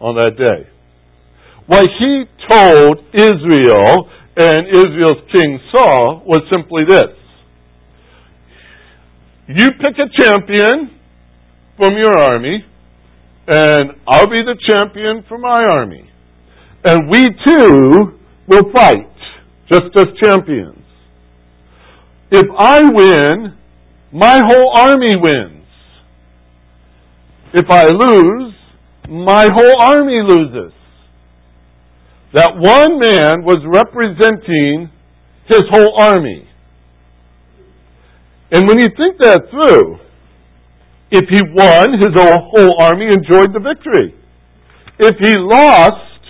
on 0.00 0.16
that 0.16 0.34
day. 0.36 0.68
What 1.68 1.86
he 1.96 2.24
told 2.50 2.98
Israel 3.14 4.10
and 4.36 4.66
Israel's 4.66 5.22
king 5.32 5.60
Saul 5.72 6.24
was 6.26 6.42
simply 6.52 6.82
this 6.88 7.14
You 9.46 9.68
pick 9.78 9.94
a 9.94 10.10
champion 10.24 10.95
from 11.76 11.94
your 11.96 12.18
army, 12.20 12.64
and 13.48 13.90
I'll 14.08 14.26
be 14.26 14.42
the 14.42 14.56
champion 14.68 15.24
for 15.28 15.38
my 15.38 15.64
army. 15.64 16.10
And 16.84 17.10
we 17.10 17.28
too 17.46 18.18
will 18.46 18.72
fight 18.74 19.12
just 19.70 19.96
as 19.96 20.04
champions. 20.22 20.84
If 22.30 22.46
I 22.58 22.80
win, 22.82 23.56
my 24.12 24.38
whole 24.44 24.72
army 24.76 25.14
wins. 25.16 25.66
If 27.54 27.66
I 27.70 27.86
lose, 27.86 28.54
my 29.08 29.48
whole 29.52 29.80
army 29.80 30.20
loses. 30.26 30.72
That 32.34 32.52
one 32.56 32.98
man 32.98 33.44
was 33.44 33.58
representing 33.64 34.90
his 35.48 35.62
whole 35.70 35.94
army. 35.98 36.48
And 38.50 38.66
when 38.66 38.78
you 38.78 38.88
think 38.96 39.18
that 39.20 39.42
through, 39.50 39.98
if 41.10 41.28
he 41.30 41.40
won, 41.54 42.00
his 42.00 42.10
whole 42.14 42.76
army 42.80 43.06
enjoyed 43.06 43.54
the 43.54 43.60
victory. 43.60 44.14
If 44.98 45.16
he 45.18 45.36
lost, 45.38 46.22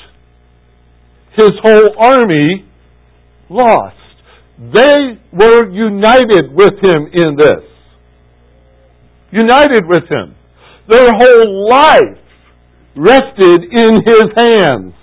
his 1.37 1.53
whole 1.63 1.95
army 1.99 2.67
lost. 3.49 3.97
They 4.59 5.19
were 5.33 5.71
united 5.71 6.53
with 6.53 6.75
him 6.83 7.09
in 7.13 7.37
this. 7.37 7.65
United 9.31 9.87
with 9.87 10.05
him. 10.11 10.35
Their 10.89 11.11
whole 11.11 11.69
life 11.69 12.19
rested 12.97 13.65
in 13.73 13.91
his 14.05 14.25
hands. 14.37 14.95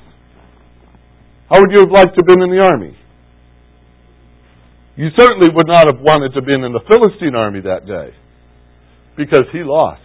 How 1.49 1.61
would 1.61 1.71
you 1.71 1.81
have 1.81 1.91
liked 1.91 2.15
to 2.15 2.21
have 2.21 2.27
been 2.27 2.41
in 2.41 2.49
the 2.49 2.63
army? 2.63 2.97
You 4.95 5.09
certainly 5.17 5.49
would 5.53 5.67
not 5.67 5.87
have 5.87 5.99
wanted 5.99 6.29
to 6.29 6.35
have 6.35 6.45
been 6.45 6.63
in 6.63 6.73
the 6.73 6.81
Philistine 6.87 7.35
army 7.35 7.61
that 7.61 7.85
day 7.85 8.13
because 9.17 9.45
he 9.51 9.59
lost. 9.63 10.01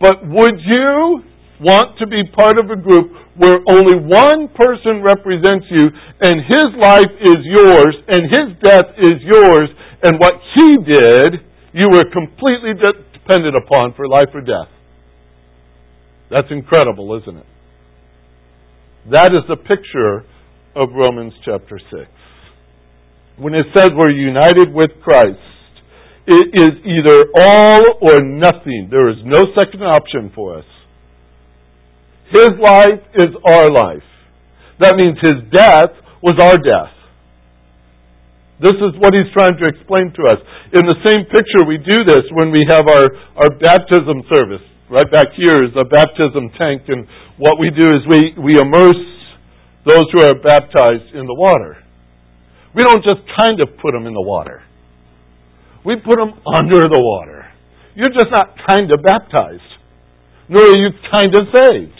But 0.00 0.24
would 0.24 0.58
you 0.64 1.22
want 1.60 1.98
to 1.98 2.06
be 2.06 2.24
part 2.34 2.56
of 2.56 2.70
a 2.70 2.80
group 2.80 3.12
where 3.36 3.60
only 3.68 4.00
one 4.00 4.48
person 4.56 5.04
represents 5.04 5.66
you 5.70 5.92
and 6.24 6.40
his 6.48 6.68
life 6.80 7.12
is 7.20 7.36
yours 7.44 7.94
and 8.08 8.22
his 8.32 8.56
death 8.64 8.96
is 8.96 9.20
yours 9.20 9.68
and 10.02 10.18
what 10.18 10.34
he 10.56 10.68
did 10.88 11.44
you 11.72 11.86
were 11.92 12.04
completely 12.10 12.72
de- 12.74 13.04
dependent 13.12 13.54
upon 13.56 13.94
for 13.94 14.08
life 14.08 14.32
or 14.34 14.40
death? 14.40 14.72
That's 16.30 16.48
incredible, 16.50 17.20
isn't 17.20 17.36
it? 17.36 17.46
That 19.12 19.32
is 19.32 19.42
the 19.48 19.56
picture 19.56 20.24
of 20.74 20.88
Romans 20.94 21.34
chapter 21.44 21.78
6. 21.78 22.02
When 23.38 23.54
it 23.54 23.66
says 23.76 23.90
we're 23.94 24.12
united 24.12 24.72
with 24.72 24.90
Christ, 25.02 25.38
it 26.30 26.48
is 26.54 26.74
either 26.86 27.26
all 27.34 27.82
or 28.06 28.22
nothing. 28.22 28.86
There 28.90 29.10
is 29.10 29.18
no 29.26 29.42
second 29.58 29.82
option 29.82 30.30
for 30.34 30.58
us. 30.58 30.68
His 32.30 32.50
life 32.62 33.02
is 33.18 33.34
our 33.50 33.66
life. 33.70 34.06
That 34.78 34.94
means 34.94 35.18
his 35.18 35.42
death 35.50 35.90
was 36.22 36.38
our 36.38 36.54
death. 36.54 36.94
This 38.62 38.78
is 38.78 38.94
what 39.02 39.10
he's 39.10 39.32
trying 39.34 39.58
to 39.58 39.66
explain 39.66 40.14
to 40.14 40.22
us. 40.30 40.38
In 40.76 40.86
the 40.86 41.00
same 41.02 41.26
picture, 41.26 41.66
we 41.66 41.82
do 41.82 42.04
this 42.06 42.22
when 42.30 42.52
we 42.52 42.62
have 42.70 42.86
our, 42.86 43.06
our 43.34 43.50
baptism 43.58 44.22
service. 44.30 44.62
Right 44.86 45.10
back 45.10 45.34
here 45.34 45.64
is 45.64 45.74
a 45.74 45.88
baptism 45.88 46.54
tank, 46.54 46.86
and 46.86 47.08
what 47.38 47.58
we 47.58 47.74
do 47.74 47.88
is 47.90 48.06
we, 48.06 48.38
we 48.38 48.54
immerse 48.60 49.02
those 49.88 50.06
who 50.12 50.22
are 50.22 50.38
baptized 50.38 51.10
in 51.14 51.26
the 51.26 51.34
water. 51.34 51.82
We 52.76 52.84
don't 52.84 53.02
just 53.02 53.26
kind 53.42 53.58
of 53.58 53.74
put 53.82 53.92
them 53.92 54.06
in 54.06 54.14
the 54.14 54.22
water. 54.22 54.62
We 55.84 55.96
put 55.96 56.16
them 56.16 56.32
under 56.54 56.82
the 56.82 57.00
water. 57.00 57.46
You're 57.94 58.10
just 58.10 58.30
not 58.30 58.54
kind 58.68 58.90
of 58.92 59.02
baptized, 59.02 59.62
nor 60.48 60.62
are 60.62 60.78
you 60.78 60.90
kind 61.10 61.34
of 61.34 61.42
saved. 61.54 61.98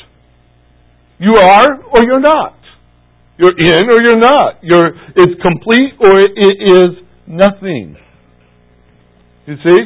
You 1.19 1.37
are 1.37 1.83
or 1.83 2.05
you're 2.05 2.21
not. 2.21 2.57
You're 3.39 3.59
in 3.59 3.89
or 3.89 4.03
you're 4.05 4.19
not. 4.19 4.59
You're, 4.63 4.89
it's 5.17 5.41
complete 5.43 5.95
or 5.99 6.21
it 6.21 6.57
is 6.61 7.05
nothing. 7.27 7.97
You 9.47 9.55
see? 9.65 9.79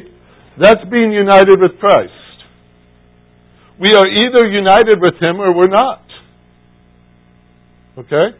That's 0.60 0.80
being 0.90 1.12
united 1.12 1.60
with 1.60 1.78
Christ. 1.78 2.12
We 3.80 3.94
are 3.94 4.06
either 4.06 4.46
united 4.46 5.00
with 5.00 5.14
Him 5.20 5.40
or 5.40 5.54
we're 5.54 5.68
not. 5.68 6.02
Okay? 7.98 8.36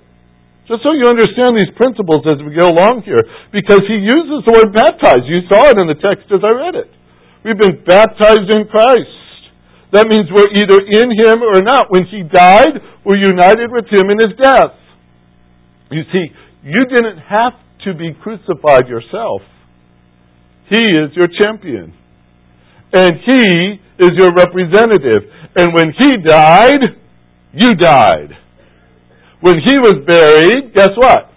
Just 0.65 0.81
so 0.81 0.97
you 0.97 1.05
understand 1.05 1.61
these 1.61 1.73
principles 1.77 2.25
as 2.25 2.41
we 2.41 2.57
go 2.57 2.65
along 2.65 3.05
here, 3.05 3.21
because 3.53 3.85
he 3.85 4.01
uses 4.01 4.49
the 4.49 4.53
word 4.53 4.73
baptized. 4.73 5.29
You 5.29 5.45
saw 5.45 5.69
it 5.69 5.77
in 5.77 5.93
the 5.93 6.01
text 6.01 6.33
as 6.33 6.41
I 6.41 6.53
read 6.57 6.75
it. 6.75 6.89
We've 7.45 7.61
been 7.61 7.85
baptized 7.85 8.49
in 8.49 8.65
Christ. 8.73 9.21
That 9.93 10.09
means 10.09 10.27
we're 10.33 10.51
either 10.57 10.81
in 10.81 11.13
Him 11.13 11.45
or 11.45 11.61
not. 11.61 11.93
When 11.93 12.09
He 12.09 12.25
died, 12.25 12.81
we're 13.05 13.21
united 13.21 13.71
with 13.71 13.85
Him 13.93 14.09
in 14.09 14.19
His 14.19 14.35
death. 14.41 14.75
You 15.91 16.03
see, 16.11 16.33
you 16.65 16.83
didn't 16.89 17.19
have 17.19 17.61
to 17.85 17.95
be 17.95 18.17
crucified 18.21 18.89
yourself. 18.89 19.43
He 20.71 20.83
is 20.83 21.13
your 21.15 21.29
champion. 21.29 21.93
And 22.93 23.21
He 23.25 23.79
is 24.01 24.11
your 24.17 24.33
representative. 24.33 25.31
And 25.55 25.75
when 25.75 25.93
He 25.99 26.11
died, 26.27 26.99
you 27.53 27.75
died. 27.75 28.33
When 29.45 29.61
He 29.61 29.77
was 29.77 30.01
buried, 30.09 30.73
guess 30.73 30.97
what? 30.97 31.29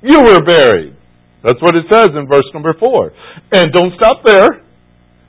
You 0.00 0.16
were 0.24 0.40
buried. 0.40 0.96
That's 1.44 1.60
what 1.60 1.76
it 1.76 1.84
says 1.92 2.08
in 2.16 2.24
verse 2.24 2.48
number 2.54 2.72
four. 2.80 3.12
And 3.52 3.68
don't 3.70 3.92
stop 4.00 4.24
there, 4.24 4.64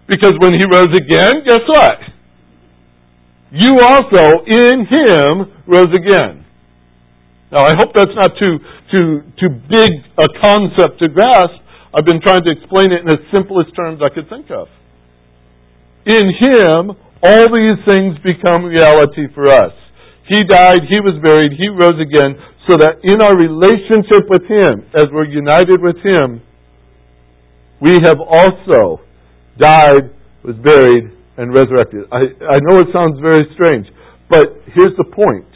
because 0.07 0.31
when 0.39 0.55
He 0.55 0.63
rose 0.63 0.95
again, 0.95 1.43
guess 1.45 1.67
what? 1.67 1.99
You 3.51 3.83
also, 3.83 4.47
in 4.47 4.87
Him, 4.87 5.51
rose 5.67 5.91
again. 5.91 6.45
Now, 7.51 7.67
I 7.67 7.75
hope 7.75 7.91
that's 7.93 8.15
not 8.15 8.31
too, 8.39 8.59
too, 8.91 9.27
too 9.35 9.51
big 9.67 9.91
a 10.17 10.27
concept 10.39 11.03
to 11.03 11.09
grasp. 11.11 11.51
I've 11.93 12.05
been 12.05 12.21
trying 12.23 12.47
to 12.47 12.51
explain 12.55 12.93
it 12.93 13.01
in 13.03 13.07
the 13.07 13.19
simplest 13.35 13.75
terms 13.75 13.99
I 13.99 14.07
could 14.15 14.29
think 14.29 14.47
of. 14.51 14.67
In 16.05 16.31
Him, 16.31 16.95
all 17.23 17.43
these 17.51 17.79
things 17.83 18.15
become 18.23 18.63
reality 18.63 19.27
for 19.35 19.51
us. 19.51 19.73
He 20.27 20.43
died, 20.43 20.83
He 20.89 20.99
was 20.99 21.15
buried, 21.23 21.55
He 21.55 21.67
rose 21.71 21.99
again, 21.99 22.35
so 22.67 22.75
that 22.75 22.99
in 23.03 23.23
our 23.23 23.35
relationship 23.35 24.27
with 24.27 24.43
Him, 24.43 24.83
as 24.95 25.07
we're 25.11 25.31
united 25.31 25.79
with 25.79 25.97
Him, 26.03 26.43
we 27.79 27.99
have 28.03 28.19
also 28.19 29.01
died, 29.57 30.11
was 30.43 30.55
buried, 30.59 31.15
and 31.37 31.53
resurrected. 31.53 32.05
I, 32.11 32.33
I 32.43 32.57
know 32.67 32.81
it 32.81 32.89
sounds 32.91 33.21
very 33.21 33.45
strange, 33.53 33.87
but 34.29 34.59
here's 34.75 34.97
the 34.97 35.07
point. 35.07 35.47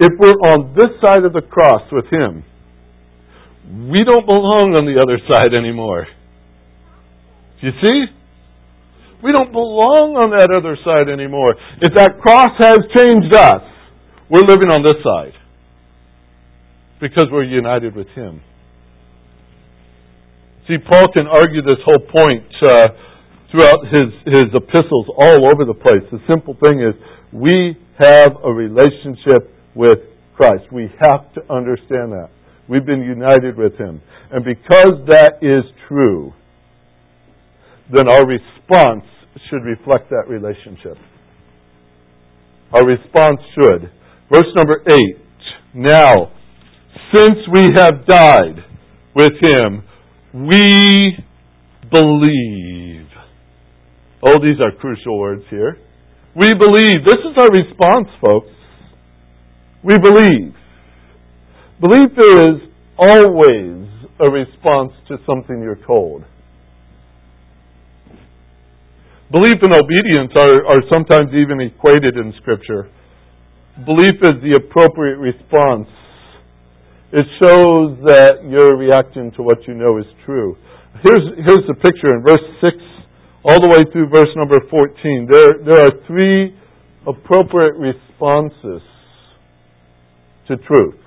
If 0.00 0.10
we're 0.18 0.36
on 0.52 0.74
this 0.76 0.90
side 1.00 1.24
of 1.24 1.32
the 1.32 1.40
cross 1.40 1.82
with 1.92 2.06
Him, 2.10 2.44
we 3.88 4.04
don't 4.04 4.26
belong 4.26 4.76
on 4.76 4.84
the 4.84 5.00
other 5.00 5.16
side 5.30 5.54
anymore. 5.54 6.06
You 7.62 7.70
see? 7.80 8.04
We 9.22 9.32
don't 9.32 9.52
belong 9.52 10.20
on 10.20 10.36
that 10.36 10.52
other 10.52 10.76
side 10.84 11.08
anymore. 11.08 11.56
If 11.80 11.94
that 11.96 12.20
cross 12.20 12.52
has 12.60 12.84
changed 12.92 13.32
us, 13.32 13.64
we're 14.30 14.46
living 14.46 14.70
on 14.70 14.82
this 14.82 15.00
side 15.04 15.34
because 17.00 17.26
we're 17.30 17.44
united 17.44 17.94
with 17.94 18.08
Him. 18.08 18.40
See, 20.66 20.76
Paul 20.78 21.08
can 21.14 21.26
argue 21.26 21.60
this 21.60 21.80
whole 21.84 22.00
point 22.00 22.48
uh, 22.64 22.88
throughout 23.50 23.84
his, 23.92 24.04
his 24.24 24.46
epistles 24.54 25.06
all 25.14 25.50
over 25.50 25.64
the 25.64 25.74
place. 25.74 26.02
The 26.10 26.20
simple 26.26 26.56
thing 26.64 26.80
is, 26.80 26.94
we 27.32 27.76
have 28.00 28.32
a 28.42 28.50
relationship 28.50 29.52
with 29.74 29.98
Christ. 30.34 30.72
We 30.72 30.88
have 31.00 31.32
to 31.34 31.40
understand 31.52 32.12
that. 32.12 32.30
We've 32.68 32.86
been 32.86 33.02
united 33.02 33.56
with 33.56 33.76
Him. 33.76 34.00
And 34.32 34.44
because 34.44 35.04
that 35.08 35.38
is 35.42 35.64
true, 35.86 36.32
then 37.92 38.08
our 38.08 38.26
response 38.26 39.04
should 39.50 39.64
reflect 39.64 40.10
that 40.10 40.24
relationship. 40.28 40.96
Our 42.72 42.86
response 42.86 43.40
should. 43.54 43.90
Verse 44.32 44.46
number 44.56 44.82
8. 44.90 45.00
Now, 45.74 46.32
since 47.14 47.38
we 47.52 47.68
have 47.76 48.06
died 48.06 48.64
with 49.14 49.32
Him, 49.42 49.84
we 50.32 51.18
believe. 51.92 53.06
Oh, 54.26 54.40
these 54.42 54.60
are 54.60 54.72
crucial 54.80 55.18
words 55.18 55.42
here. 55.50 55.76
We 56.34 56.48
believe. 56.54 57.04
This 57.06 57.18
is 57.18 57.36
our 57.38 57.50
response, 57.50 58.08
folks. 58.20 58.50
We 59.84 59.96
believe. 59.98 60.54
Belief 61.80 62.10
is 62.16 62.70
always 62.98 63.88
a 64.18 64.30
response 64.30 64.92
to 65.08 65.18
something 65.28 65.60
you're 65.62 65.84
told. 65.86 66.24
Belief 69.30 69.56
and 69.62 69.74
obedience 69.74 70.32
are, 70.36 70.66
are 70.66 70.82
sometimes 70.92 71.30
even 71.34 71.60
equated 71.60 72.16
in 72.16 72.32
Scripture. 72.40 72.88
Belief 73.82 74.22
is 74.22 74.38
the 74.38 74.54
appropriate 74.54 75.18
response. 75.18 75.90
It 77.10 77.26
shows 77.42 77.98
that 78.06 78.46
you're 78.46 78.78
reacting 78.78 79.34
to 79.34 79.42
what 79.42 79.66
you 79.66 79.74
know 79.74 79.98
is 79.98 80.06
true. 80.24 80.54
Here's, 81.02 81.26
here's 81.42 81.66
the 81.66 81.74
picture 81.82 82.14
in 82.14 82.22
verse 82.22 82.42
6 82.62 82.70
all 83.42 83.58
the 83.58 83.66
way 83.74 83.82
through 83.90 84.14
verse 84.14 84.30
number 84.38 84.62
14. 84.70 85.26
There, 85.26 85.58
there 85.66 85.80
are 85.90 85.94
three 86.06 86.54
appropriate 87.02 87.74
responses 87.74 88.80
to 90.46 90.54
truth. 90.54 91.02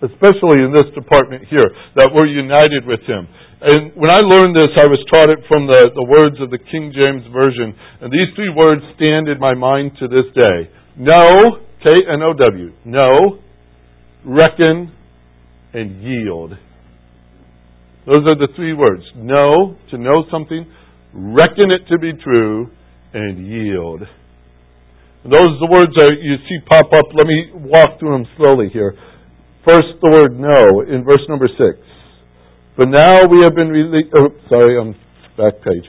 Especially 0.00 0.64
in 0.64 0.72
this 0.72 0.88
department 0.96 1.44
here, 1.50 1.68
that 2.00 2.08
we're 2.08 2.30
united 2.30 2.88
with 2.88 3.04
Him. 3.04 3.28
And 3.60 3.92
when 4.00 4.08
I 4.08 4.24
learned 4.24 4.56
this, 4.56 4.72
I 4.80 4.88
was 4.88 5.02
taught 5.12 5.28
it 5.28 5.44
from 5.44 5.66
the, 5.66 5.90
the 5.92 6.08
words 6.08 6.40
of 6.40 6.48
the 6.48 6.62
King 6.62 6.94
James 6.94 7.26
Version. 7.34 7.76
And 8.00 8.08
these 8.08 8.32
three 8.32 8.48
words 8.48 8.80
stand 8.96 9.28
in 9.28 9.36
my 9.36 9.52
mind 9.52 9.92
to 10.00 10.08
this 10.08 10.24
day. 10.32 10.72
Know, 10.98 11.58
K-N-O-W, 11.84 12.72
Know, 12.84 13.38
reckon, 14.24 14.92
and 15.72 16.02
yield. 16.02 16.52
Those 18.06 18.24
are 18.26 18.38
the 18.38 18.48
three 18.56 18.72
words. 18.72 19.02
Know, 19.16 19.76
to 19.90 19.98
know 19.98 20.24
something, 20.30 20.66
reckon 21.12 21.70
it 21.70 21.86
to 21.90 21.98
be 21.98 22.12
true, 22.12 22.68
and 23.12 23.46
yield. 23.46 24.02
Those 25.24 25.48
are 25.48 25.60
the 25.60 25.70
words 25.70 25.92
that 25.96 26.16
you 26.20 26.36
see 26.48 26.58
pop 26.68 26.86
up. 26.92 27.04
Let 27.14 27.26
me 27.26 27.50
walk 27.54 27.98
through 28.00 28.12
them 28.12 28.26
slowly 28.36 28.68
here. 28.72 28.94
First, 29.66 30.00
the 30.00 30.10
word 30.10 30.38
know 30.38 30.80
in 30.82 31.04
verse 31.04 31.22
number 31.28 31.48
six. 31.48 31.78
But 32.76 32.88
now 32.88 33.26
we 33.26 33.40
have 33.42 33.54
been 33.54 33.68
released. 33.68 34.14
Oh, 34.16 34.30
sorry, 34.48 34.78
I'm 34.80 34.94
back 35.36 35.60
page. 35.62 35.84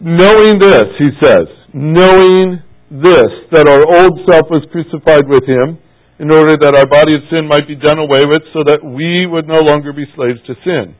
Knowing 0.00 0.58
this, 0.58 0.86
he 0.98 1.10
says, 1.22 1.46
knowing 1.74 2.62
this, 2.90 3.30
that 3.52 3.66
our 3.66 3.82
old 3.82 4.14
self 4.28 4.46
was 4.50 4.62
crucified 4.70 5.26
with 5.26 5.44
him, 5.46 5.78
in 6.18 6.32
order 6.32 6.56
that 6.56 6.74
our 6.76 6.88
body 6.88 7.14
of 7.14 7.28
sin 7.28 7.44
might 7.44 7.68
be 7.68 7.76
done 7.76 7.98
away 7.98 8.24
with, 8.24 8.40
so 8.56 8.64
that 8.64 8.80
we 8.80 9.28
would 9.28 9.46
no 9.46 9.60
longer 9.60 9.92
be 9.92 10.08
slaves 10.16 10.40
to 10.46 10.54
sin. 10.64 10.96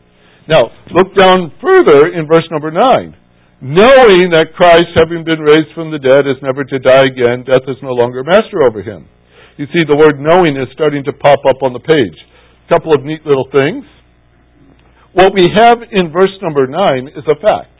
Now, 0.48 0.70
look 0.92 1.16
down 1.16 1.52
further 1.58 2.12
in 2.12 2.28
verse 2.28 2.46
number 2.50 2.70
9 2.70 3.16
knowing 3.60 4.28
that 4.36 4.52
Christ, 4.52 4.92
having 4.96 5.24
been 5.24 5.40
raised 5.40 5.72
from 5.72 5.88
the 5.88 5.98
dead, 5.98 6.28
is 6.28 6.36
never 6.44 6.64
to 6.64 6.78
die 6.78 7.08
again, 7.08 7.44
death 7.48 7.64
is 7.68 7.80
no 7.80 7.96
longer 7.96 8.22
master 8.22 8.60
over 8.68 8.82
him. 8.82 9.08
You 9.56 9.64
see, 9.72 9.84
the 9.88 9.96
word 9.96 10.20
knowing 10.20 10.60
is 10.60 10.68
starting 10.76 11.04
to 11.04 11.12
pop 11.16 11.40
up 11.48 11.64
on 11.64 11.72
the 11.72 11.80
page. 11.80 12.18
A 12.68 12.74
couple 12.74 12.92
of 12.92 13.04
neat 13.04 13.24
little 13.24 13.48
things. 13.56 13.84
What 15.16 15.32
we 15.32 15.48
have 15.56 15.80
in 15.80 16.12
verse 16.12 16.36
number 16.42 16.66
9 16.68 17.08
is 17.16 17.24
a 17.24 17.40
fact. 17.40 17.75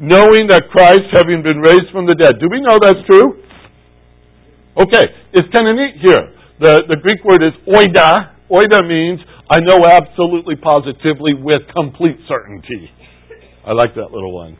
Knowing 0.00 0.46
that 0.48 0.70
Christ, 0.70 1.10
having 1.12 1.42
been 1.42 1.58
raised 1.58 1.90
from 1.90 2.06
the 2.06 2.14
dead. 2.14 2.38
Do 2.38 2.46
we 2.50 2.60
know 2.62 2.78
that's 2.80 3.02
true? 3.10 3.42
Okay, 4.78 5.04
it's 5.34 5.50
kind 5.50 5.66
of 5.66 5.74
neat 5.74 5.98
here. 5.98 6.30
The, 6.60 6.86
the 6.86 6.96
Greek 7.02 7.18
word 7.26 7.42
is 7.42 7.54
oida. 7.66 8.38
Oida 8.46 8.86
means 8.86 9.18
I 9.50 9.58
know 9.58 9.82
absolutely 9.90 10.54
positively 10.54 11.34
with 11.34 11.66
complete 11.74 12.18
certainty. 12.28 12.90
I 13.66 13.72
like 13.72 13.94
that 13.96 14.14
little 14.14 14.32
one. 14.32 14.56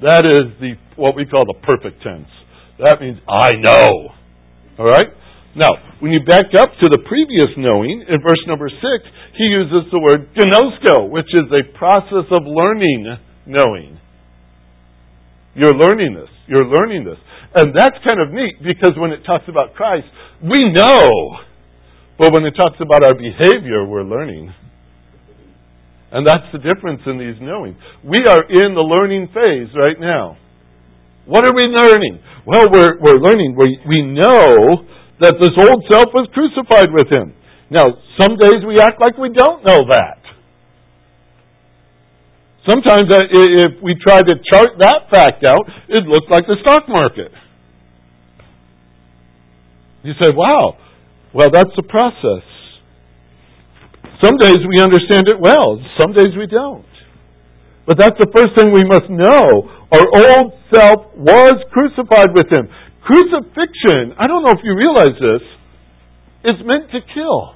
That 0.00 0.24
is 0.24 0.48
the 0.60 0.76
what 0.96 1.16
we 1.16 1.24
call 1.24 1.44
the 1.44 1.60
perfect 1.60 2.02
tense. 2.02 2.28
That 2.82 3.00
means 3.00 3.18
I 3.28 3.52
know. 3.60 4.16
All 4.78 4.84
right? 4.84 5.08
Now, 5.56 5.72
when 6.00 6.12
you 6.12 6.20
back 6.24 6.52
up 6.56 6.68
to 6.68 6.86
the 6.92 7.00
previous 7.08 7.48
knowing, 7.56 8.04
in 8.08 8.20
verse 8.20 8.40
number 8.46 8.68
six, 8.68 9.08
he 9.36 9.44
uses 9.44 9.88
the 9.92 10.00
word 10.00 10.28
gnosko, 10.36 11.08
which 11.08 11.32
is 11.32 11.48
a 11.48 11.64
process 11.76 12.28
of 12.32 12.44
learning 12.44 13.16
knowing. 13.46 13.96
You're 15.56 15.74
learning 15.74 16.14
this. 16.14 16.28
You're 16.46 16.68
learning 16.68 17.04
this. 17.04 17.16
And 17.56 17.72
that's 17.74 17.96
kind 18.04 18.20
of 18.20 18.28
neat 18.30 18.60
because 18.60 18.92
when 19.00 19.10
it 19.10 19.24
talks 19.24 19.48
about 19.48 19.72
Christ, 19.74 20.06
we 20.44 20.68
know. 20.70 21.08
But 22.18 22.32
when 22.32 22.44
it 22.44 22.52
talks 22.52 22.76
about 22.80 23.02
our 23.02 23.16
behavior, 23.16 23.84
we're 23.84 24.04
learning. 24.04 24.52
And 26.12 26.26
that's 26.26 26.44
the 26.52 26.60
difference 26.60 27.00
in 27.06 27.18
these 27.18 27.40
knowing. 27.40 27.76
We 28.04 28.20
are 28.28 28.44
in 28.44 28.76
the 28.76 28.84
learning 28.84 29.28
phase 29.32 29.72
right 29.74 29.98
now. 29.98 30.36
What 31.24 31.48
are 31.48 31.56
we 31.56 31.64
learning? 31.64 32.20
Well, 32.46 32.68
we're, 32.70 33.00
we're 33.00 33.18
learning. 33.18 33.56
We, 33.58 33.80
we 33.88 34.02
know 34.04 34.84
that 35.20 35.34
this 35.40 35.56
old 35.56 35.82
self 35.90 36.12
was 36.14 36.28
crucified 36.32 36.92
with 36.92 37.08
him. 37.10 37.34
Now, 37.70 37.84
some 38.20 38.36
days 38.36 38.62
we 38.62 38.78
act 38.78 39.00
like 39.00 39.18
we 39.18 39.32
don't 39.32 39.64
know 39.64 39.88
that. 39.90 40.20
Sometimes 42.68 43.06
if 43.06 43.78
we 43.82 43.94
try 44.02 44.22
to 44.22 44.34
chart 44.50 44.74
that 44.80 45.06
fact 45.10 45.44
out, 45.46 45.62
it 45.88 46.02
looks 46.04 46.26
like 46.30 46.46
the 46.46 46.56
stock 46.62 46.88
market. 46.88 47.30
You 50.02 50.12
say, 50.18 50.34
wow, 50.34 50.76
well, 51.32 51.48
that's 51.52 51.70
the 51.76 51.86
process. 51.86 52.42
Some 54.22 54.38
days 54.38 54.58
we 54.66 54.82
understand 54.82 55.28
it 55.28 55.38
well, 55.38 55.78
some 56.00 56.12
days 56.12 56.34
we 56.36 56.46
don't. 56.46 56.86
But 57.86 57.98
that's 57.98 58.18
the 58.18 58.26
first 58.34 58.58
thing 58.58 58.72
we 58.74 58.82
must 58.82 59.06
know. 59.10 59.70
Our 59.94 60.06
old 60.26 60.58
self 60.74 61.14
was 61.14 61.54
crucified 61.70 62.34
with 62.34 62.50
him. 62.50 62.66
Crucifixion, 63.06 64.18
I 64.18 64.26
don't 64.26 64.42
know 64.42 64.50
if 64.50 64.64
you 64.64 64.74
realize 64.74 65.14
this, 65.22 65.44
is 66.50 66.58
meant 66.66 66.90
to 66.90 66.98
kill. 67.14 67.54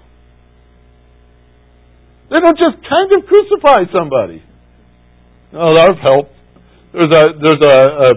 They 2.31 2.39
don't 2.39 2.59
just 2.59 2.79
kind 2.87 3.11
of 3.11 3.27
crucify 3.27 3.91
somebody. 3.91 4.45
No, 5.53 5.67
that 5.67 5.83
would 5.91 5.99
help. 5.99 6.31
There's 6.95 7.11
a 7.11 7.25
there's 7.43 7.63
a, 7.67 7.79
a, 8.07 8.11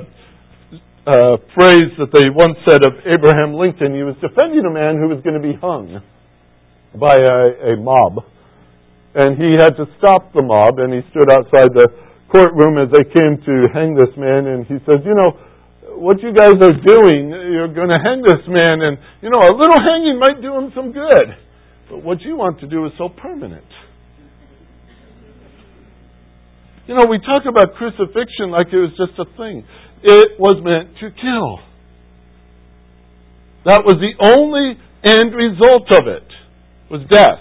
a 1.09 1.37
phrase 1.57 1.89
that 1.97 2.13
they 2.13 2.29
once 2.29 2.61
said 2.69 2.85
of 2.85 2.93
Abraham 3.09 3.57
Lincoln. 3.57 3.97
He 3.97 4.05
was 4.05 4.13
defending 4.21 4.61
a 4.65 4.73
man 4.73 5.01
who 5.01 5.09
was 5.09 5.17
going 5.25 5.37
to 5.37 5.41
be 5.41 5.57
hung 5.57 5.97
by 6.93 7.17
a, 7.17 7.73
a 7.73 7.81
mob, 7.81 8.21
and 9.17 9.33
he 9.33 9.57
had 9.57 9.73
to 9.81 9.89
stop 9.97 10.29
the 10.37 10.45
mob. 10.45 10.77
And 10.77 10.93
he 10.93 11.01
stood 11.09 11.33
outside 11.33 11.73
the 11.73 11.89
courtroom 12.29 12.77
as 12.77 12.93
they 12.93 13.01
came 13.09 13.41
to 13.41 13.53
hang 13.73 13.97
this 13.97 14.13
man, 14.13 14.45
and 14.53 14.69
he 14.69 14.77
says, 14.85 15.01
"You 15.01 15.17
know, 15.17 15.33
what 15.97 16.21
you 16.21 16.37
guys 16.37 16.53
are 16.53 16.77
doing, 16.85 17.33
you're 17.33 17.73
going 17.73 17.89
to 17.89 17.97
hang 17.97 18.21
this 18.21 18.45
man, 18.45 18.77
and 18.85 19.01
you 19.25 19.33
know, 19.33 19.41
a 19.41 19.53
little 19.57 19.81
hanging 19.81 20.21
might 20.21 20.37
do 20.37 20.53
him 20.53 20.69
some 20.77 20.93
good, 20.93 21.33
but 21.89 22.05
what 22.05 22.21
you 22.21 22.37
want 22.37 22.61
to 22.61 22.69
do 22.69 22.85
is 22.85 22.93
so 23.01 23.09
permanent." 23.09 23.65
You 26.87 26.95
know, 26.95 27.07
we 27.09 27.19
talk 27.19 27.43
about 27.47 27.75
crucifixion 27.75 28.51
like 28.51 28.67
it 28.71 28.79
was 28.79 28.91
just 28.99 29.15
a 29.15 29.25
thing. 29.37 29.63
It 30.03 30.35
was 30.37 30.59
meant 30.59 30.99
to 30.99 31.07
kill. 31.15 31.63
That 33.63 33.87
was 33.87 33.95
the 34.03 34.11
only 34.19 34.75
end 35.03 35.31
result 35.31 35.87
of 35.95 36.11
it, 36.11 36.27
was 36.91 37.07
death. 37.07 37.39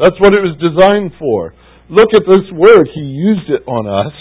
That's 0.00 0.16
what 0.20 0.32
it 0.32 0.40
was 0.40 0.56
designed 0.56 1.12
for. 1.20 1.52
Look 1.88 2.16
at 2.16 2.24
this 2.24 2.48
word. 2.52 2.88
He 2.94 3.04
used 3.04 3.48
it 3.52 3.68
on 3.68 3.84
us. 3.84 4.16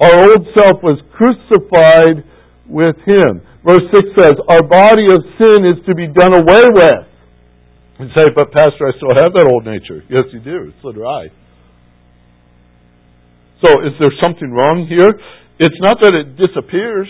Our 0.00 0.32
old 0.32 0.48
self 0.56 0.80
was 0.82 1.00
crucified 1.12 2.24
with 2.68 2.96
Him. 3.04 3.44
Verse 3.64 3.84
6 3.92 4.08
says, 4.16 4.34
Our 4.48 4.62
body 4.62 5.04
of 5.12 5.20
sin 5.36 5.64
is 5.64 5.84
to 5.84 5.94
be 5.94 6.08
done 6.08 6.32
away 6.32 6.64
with. 6.72 7.04
You 8.00 8.08
say, 8.16 8.28
but 8.34 8.52
Pastor, 8.52 8.88
I 8.88 8.92
still 8.96 9.16
have 9.16 9.32
that 9.32 9.48
old 9.52 9.64
nature. 9.64 10.04
Yes, 10.08 10.24
you 10.32 10.40
do. 10.40 10.72
So 10.82 10.92
do 10.92 11.04
I. 11.04 11.28
So 13.64 13.80
is 13.80 13.92
there 13.98 14.12
something 14.22 14.52
wrong 14.52 14.86
here? 14.88 15.08
It's 15.58 15.80
not 15.80 16.00
that 16.02 16.12
it 16.12 16.36
disappears. 16.36 17.08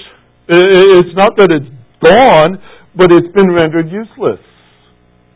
It's 0.48 1.16
not 1.18 1.34
that 1.38 1.50
it's 1.50 1.66
gone, 1.98 2.62
but 2.94 3.10
it's 3.10 3.32
been 3.34 3.50
rendered 3.50 3.90
useless. 3.90 4.38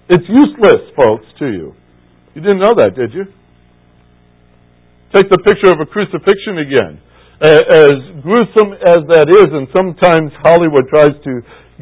It's 0.08 0.26
useless, 0.28 0.90
folks, 0.94 1.26
to 1.38 1.46
you. 1.46 1.74
You 2.34 2.42
didn't 2.42 2.60
know 2.60 2.74
that, 2.78 2.94
did 2.94 3.12
you? 3.12 3.26
Take 5.14 5.28
the 5.30 5.42
picture 5.42 5.74
of 5.74 5.82
a 5.82 5.86
crucifixion 5.90 6.62
again. 6.62 7.02
As 7.42 7.98
gruesome 8.22 8.78
as 8.86 9.02
that 9.10 9.26
is, 9.26 9.50
and 9.50 9.66
sometimes 9.74 10.30
Hollywood 10.46 10.86
tries 10.86 11.18
to 11.26 11.32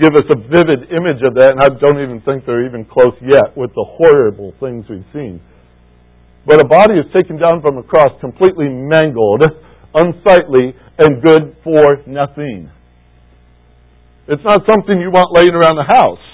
give 0.01 0.15
us 0.17 0.25
a 0.31 0.39
vivid 0.41 0.89
image 0.95 1.21
of 1.27 1.35
that, 1.37 1.53
and 1.53 1.61
I 1.61 1.69
don't 1.69 2.01
even 2.01 2.23
think 2.25 2.47
they're 2.47 2.65
even 2.65 2.87
close 2.87 3.19
yet 3.21 3.53
with 3.57 3.75
the 3.75 3.85
horrible 3.85 4.55
things 4.61 4.87
we've 4.89 5.05
seen. 5.13 5.43
But 6.47 6.65
a 6.65 6.69
body 6.69 6.95
is 6.95 7.07
taken 7.13 7.37
down 7.37 7.61
from 7.61 7.79
a 7.79 7.83
cross 7.83 8.13
completely 8.21 8.69
mangled, 8.69 9.43
unsightly, 9.95 10.75
and 10.99 11.23
good 11.23 11.57
for 11.63 12.03
nothing. 12.07 12.71
It's 14.29 14.45
not 14.45 14.61
something 14.69 15.01
you 15.01 15.11
want 15.11 15.33
laying 15.33 15.57
around 15.57 15.77
the 15.77 15.89
house. 15.89 16.25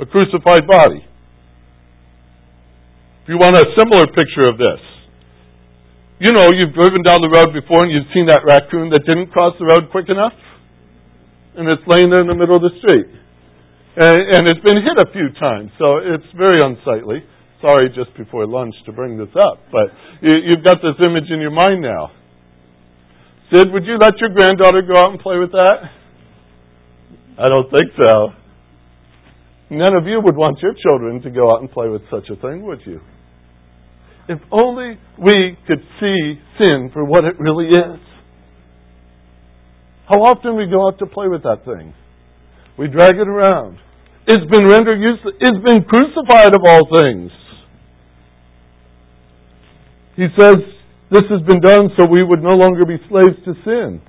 A 0.00 0.06
crucified 0.06 0.66
body. 0.66 1.04
If 3.22 3.28
you 3.28 3.36
want 3.36 3.56
a 3.56 3.64
similar 3.78 4.04
picture 4.08 4.48
of 4.48 4.58
this, 4.58 4.82
you 6.20 6.32
know, 6.32 6.52
you've 6.52 6.74
driven 6.74 7.02
down 7.02 7.20
the 7.20 7.32
road 7.32 7.52
before 7.52 7.84
and 7.84 7.92
you've 7.92 8.08
seen 8.12 8.26
that 8.26 8.44
raccoon 8.44 8.90
that 8.92 9.04
didn't 9.04 9.32
cross 9.32 9.54
the 9.58 9.66
road 9.66 9.90
quick 9.90 10.08
enough, 10.08 10.36
and 11.56 11.68
it's 11.68 11.82
laying 11.86 12.10
there 12.10 12.20
in 12.20 12.28
the 12.28 12.36
middle 12.36 12.56
of 12.56 12.62
the 12.62 12.74
street. 12.80 13.08
And, 13.96 14.18
and 14.18 14.42
it's 14.48 14.60
been 14.64 14.80
hit 14.82 14.96
a 14.98 15.08
few 15.12 15.30
times, 15.38 15.70
so 15.78 15.98
it's 16.02 16.26
very 16.36 16.60
unsightly 16.60 17.24
sorry 17.64 17.88
just 17.88 18.14
before 18.16 18.46
lunch 18.46 18.74
to 18.84 18.92
bring 18.92 19.16
this 19.16 19.32
up, 19.48 19.58
but 19.72 19.88
you, 20.20 20.52
have 20.54 20.64
got 20.64 20.78
this 20.82 21.00
image 21.06 21.30
in 21.30 21.40
your 21.40 21.50
mind 21.50 21.80
now. 21.80 22.12
Sid, 23.52 23.72
would 23.72 23.84
you 23.84 23.96
let 23.98 24.18
your 24.20 24.30
granddaughter 24.30 24.82
go 24.82 24.98
out 24.98 25.10
and 25.10 25.20
play 25.20 25.38
with 25.38 25.52
that? 25.52 25.88
I 27.38 27.48
don't 27.48 27.70
think 27.70 27.90
so. 27.96 28.28
None 29.70 29.94
of 29.96 30.06
you 30.06 30.20
would 30.22 30.36
want 30.36 30.58
your 30.60 30.74
children 30.74 31.22
to 31.22 31.30
go 31.30 31.52
out 31.52 31.60
and 31.60 31.70
play 31.70 31.88
with 31.88 32.02
such 32.10 32.28
a 32.30 32.36
thing, 32.36 32.64
would 32.64 32.80
you? 32.84 33.00
If 34.28 34.38
only 34.52 34.98
we 35.18 35.56
could 35.66 35.80
see 36.00 36.40
sin 36.60 36.90
for 36.92 37.04
what 37.04 37.24
it 37.24 37.38
really 37.38 37.68
is. 37.68 38.00
How 40.08 40.20
often 40.20 40.56
we 40.56 40.66
go 40.66 40.86
out 40.86 40.98
to 40.98 41.06
play 41.06 41.28
with 41.28 41.42
that 41.42 41.64
thing? 41.64 41.94
We 42.78 42.88
drag 42.88 43.14
it 43.14 43.28
around. 43.28 43.78
It's 44.26 44.44
been 44.50 44.66
rendered 44.66 45.00
useless. 45.00 45.34
It's 45.40 45.64
been 45.64 45.84
crucified 45.84 46.54
of 46.54 46.60
all 46.66 46.88
things. 47.02 47.30
He 50.16 50.26
says 50.38 50.58
this 51.10 51.26
has 51.30 51.42
been 51.46 51.60
done 51.60 51.90
so 51.98 52.06
we 52.06 52.22
would 52.22 52.42
no 52.42 52.54
longer 52.54 52.86
be 52.86 52.98
slaves 53.10 53.38
to 53.44 53.54
sin. 53.64 54.00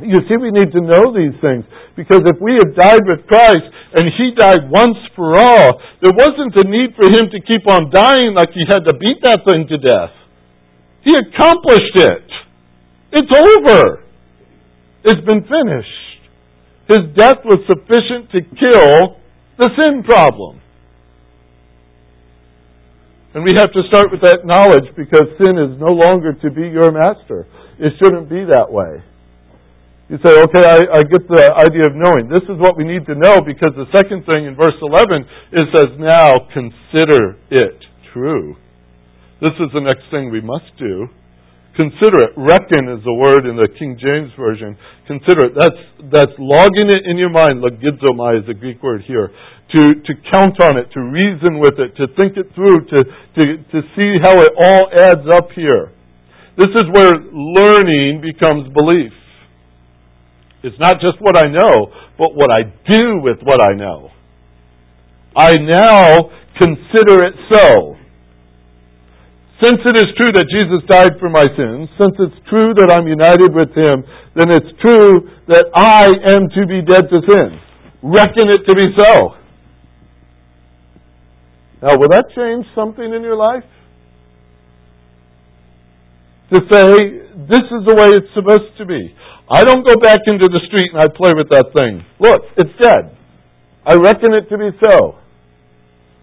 You 0.00 0.16
see, 0.24 0.36
we 0.40 0.50
need 0.50 0.72
to 0.72 0.80
know 0.80 1.12
these 1.12 1.36
things 1.44 1.64
because 1.94 2.24
if 2.24 2.40
we 2.40 2.56
had 2.56 2.74
died 2.74 3.04
with 3.04 3.26
Christ 3.26 3.68
and 3.94 4.08
He 4.16 4.32
died 4.32 4.70
once 4.70 4.96
for 5.14 5.36
all, 5.36 5.82
there 6.00 6.16
wasn't 6.16 6.56
a 6.56 6.64
need 6.64 6.96
for 6.96 7.04
Him 7.04 7.28
to 7.28 7.38
keep 7.44 7.68
on 7.68 7.90
dying 7.92 8.32
like 8.32 8.50
He 8.54 8.64
had 8.64 8.88
to 8.88 8.96
beat 8.96 9.20
that 9.24 9.44
thing 9.44 9.68
to 9.68 9.76
death. 9.76 10.14
He 11.04 11.12
accomplished 11.12 11.96
it. 11.96 12.28
It's 13.12 13.32
over. 13.34 14.04
It's 15.04 15.24
been 15.26 15.42
finished. 15.44 16.10
His 16.88 17.00
death 17.16 17.38
was 17.44 17.60
sufficient 17.68 18.30
to 18.32 18.40
kill 18.40 19.16
the 19.58 19.70
sin 19.78 20.02
problem. 20.02 20.60
And 23.34 23.44
we 23.46 23.54
have 23.56 23.70
to 23.70 23.82
start 23.86 24.10
with 24.10 24.26
that 24.26 24.42
knowledge 24.42 24.90
because 24.98 25.30
sin 25.38 25.54
is 25.54 25.78
no 25.78 25.94
longer 25.94 26.34
to 26.34 26.48
be 26.50 26.66
your 26.66 26.90
master. 26.90 27.46
It 27.78 27.94
shouldn't 28.02 28.28
be 28.28 28.42
that 28.50 28.66
way. 28.66 29.06
You 30.10 30.18
say, 30.26 30.34
okay, 30.42 30.66
I, 30.66 30.98
I, 30.98 31.00
get 31.06 31.22
the 31.30 31.54
idea 31.54 31.86
of 31.86 31.94
knowing. 31.94 32.26
This 32.26 32.42
is 32.50 32.58
what 32.58 32.74
we 32.74 32.82
need 32.82 33.06
to 33.06 33.14
know 33.14 33.38
because 33.38 33.70
the 33.78 33.86
second 33.94 34.26
thing 34.26 34.50
in 34.50 34.58
verse 34.58 34.74
11 34.82 35.22
it 35.54 35.66
says, 35.70 35.94
now 36.02 36.50
consider 36.50 37.38
it 37.54 37.78
true. 38.12 38.58
This 39.38 39.54
is 39.62 39.70
the 39.70 39.86
next 39.86 40.10
thing 40.10 40.34
we 40.34 40.42
must 40.42 40.66
do. 40.82 41.06
Consider 41.78 42.26
it. 42.26 42.34
Reckon 42.34 42.90
is 42.90 42.98
the 43.06 43.14
word 43.14 43.46
in 43.46 43.54
the 43.54 43.70
King 43.78 43.94
James 44.02 44.34
Version. 44.34 44.74
Consider 45.06 45.46
it. 45.46 45.52
That's, 45.54 46.10
that's 46.10 46.34
logging 46.42 46.90
it 46.90 47.06
in 47.06 47.16
your 47.16 47.30
mind. 47.30 47.62
Logizomai 47.62 48.42
is 48.42 48.46
the 48.50 48.58
Greek 48.58 48.82
word 48.82 49.06
here 49.06 49.30
to, 49.72 49.82
to 50.02 50.12
count 50.32 50.60
on 50.60 50.76
it, 50.78 50.90
to 50.92 51.00
reason 51.00 51.58
with 51.58 51.78
it, 51.78 51.96
to 51.96 52.06
think 52.18 52.36
it 52.36 52.54
through, 52.54 52.86
to, 52.90 52.98
to, 53.04 53.42
to 53.70 53.78
see 53.96 54.18
how 54.22 54.34
it 54.40 54.50
all 54.58 54.90
adds 54.92 55.26
up 55.32 55.50
here. 55.54 55.92
This 56.56 56.70
is 56.76 56.84
where 56.92 57.12
learning 57.32 58.20
becomes 58.20 58.72
belief. 58.74 59.12
It's 60.62 60.78
not 60.78 61.00
just 61.00 61.16
what 61.20 61.36
I 61.36 61.48
know, 61.48 61.88
but 62.18 62.34
what 62.34 62.50
I 62.54 62.64
do 62.90 63.20
with 63.22 63.38
what 63.42 63.62
I 63.62 63.72
know. 63.74 64.10
I 65.36 65.54
now 65.56 66.30
consider 66.58 67.24
it 67.24 67.34
so. 67.50 67.96
Since 69.64 69.80
it 69.84 69.96
is 69.96 70.08
true 70.16 70.32
that 70.32 70.48
Jesus 70.48 70.84
died 70.88 71.20
for 71.20 71.28
my 71.28 71.44
sins, 71.44 71.88
since 72.00 72.16
it's 72.18 72.48
true 72.48 72.72
that 72.76 72.92
I'm 72.92 73.06
united 73.06 73.52
with 73.52 73.72
Him, 73.76 74.04
then 74.34 74.52
it's 74.52 74.72
true 74.80 75.28
that 75.48 75.68
I 75.76 76.08
am 76.32 76.48
to 76.48 76.62
be 76.66 76.80
dead 76.80 77.08
to 77.08 77.20
sin. 77.28 77.60
Reckon 78.02 78.48
it 78.48 78.64
to 78.68 78.74
be 78.74 78.88
so. 78.96 79.39
Now, 81.82 81.96
will 81.96 82.08
that 82.12 82.26
change 82.36 82.66
something 82.74 83.04
in 83.04 83.22
your 83.22 83.36
life? 83.36 83.64
To 86.52 86.60
say, 86.68 86.84
this 87.48 87.64
is 87.64 87.80
the 87.86 87.96
way 87.96 88.10
it's 88.12 88.32
supposed 88.34 88.76
to 88.78 88.84
be. 88.84 89.14
I 89.48 89.64
don't 89.64 89.86
go 89.86 89.94
back 90.02 90.20
into 90.26 90.46
the 90.46 90.60
street 90.68 90.92
and 90.92 91.00
I 91.00 91.08
play 91.08 91.32
with 91.34 91.48
that 91.50 91.72
thing. 91.72 92.04
Look, 92.18 92.42
it's 92.56 92.74
dead. 92.82 93.16
I 93.86 93.94
reckon 93.94 94.34
it 94.34 94.48
to 94.50 94.58
be 94.58 94.70
so. 94.84 95.18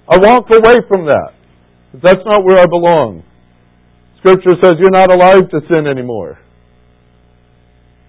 I 0.08 0.18
walk 0.20 0.48
away 0.54 0.76
from 0.88 1.06
that. 1.08 1.34
That's 1.94 2.24
not 2.26 2.44
where 2.46 2.60
I 2.60 2.66
belong. 2.66 3.24
Scripture 4.20 4.56
says 4.62 4.74
you're 4.80 4.92
not 4.92 5.12
alive 5.12 5.50
to 5.50 5.60
sin 5.68 5.88
anymore. 5.88 6.40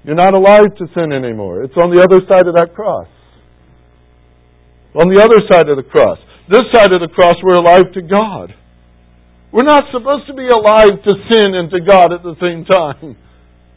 You're 0.05 0.16
not 0.16 0.34
alive 0.34 0.74
to 0.78 0.86
sin 0.94 1.12
anymore. 1.12 1.62
It's 1.62 1.76
on 1.76 1.94
the 1.94 2.03
other 2.03 2.20
side 2.28 2.46
of 2.46 2.55
that 2.55 2.74
cross. 2.74 3.09
On 4.94 5.12
the 5.12 5.20
other 5.20 5.38
side 5.51 5.68
of 5.68 5.76
the 5.76 5.82
cross. 5.82 6.18
This 6.51 6.62
side 6.72 6.92
of 6.92 7.01
the 7.01 7.12
cross, 7.12 7.36
we're 7.44 7.61
alive 7.61 7.92
to 7.92 8.03
God. 8.03 8.55
We're 9.53 9.68
not 9.68 9.84
supposed 9.92 10.26
to 10.28 10.34
be 10.34 10.49
alive 10.49 10.96
to 11.05 11.12
sin 11.30 11.55
and 11.55 11.70
to 11.70 11.80
God 11.80 12.12
at 12.12 12.22
the 12.22 12.36
same 12.40 12.64
time. 12.64 13.16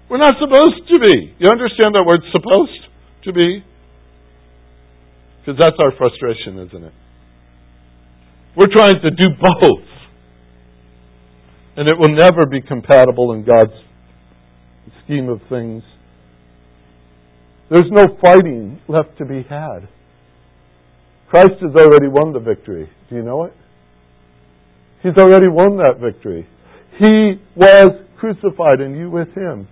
We're 0.09 0.17
not 0.17 0.35
supposed 0.39 0.87
to 0.87 0.99
be. 0.99 1.35
You 1.39 1.49
understand 1.49 1.95
that 1.95 2.03
word 2.05 2.21
supposed 2.31 2.87
to 3.23 3.33
be? 3.33 3.63
Because 5.39 5.59
that's 5.59 5.75
our 5.83 5.91
frustration, 5.97 6.59
isn't 6.67 6.83
it? 6.83 6.93
We're 8.55 8.71
trying 8.71 9.01
to 9.01 9.11
do 9.11 9.27
both. 9.39 9.87
And 11.77 11.87
it 11.87 11.97
will 11.97 12.15
never 12.15 12.45
be 12.45 12.61
compatible 12.61 13.33
in 13.33 13.45
God's 13.45 13.73
scheme 15.03 15.29
of 15.29 15.39
things. 15.49 15.83
There's 17.69 17.89
no 17.89 18.17
fighting 18.21 18.81
left 18.89 19.17
to 19.19 19.25
be 19.25 19.43
had. 19.49 19.87
Christ 21.31 21.63
has 21.63 21.71
already 21.79 22.11
won 22.11 22.35
the 22.35 22.43
victory. 22.43 22.91
Do 23.09 23.15
you 23.15 23.23
know 23.23 23.47
it? 23.47 23.55
He's 24.99 25.15
already 25.15 25.47
won 25.47 25.79
that 25.79 25.95
victory. 26.03 26.43
He 26.99 27.39
was 27.55 28.03
crucified 28.19 28.83
and 28.83 28.99
you 28.99 29.09
with 29.09 29.31
him. 29.31 29.71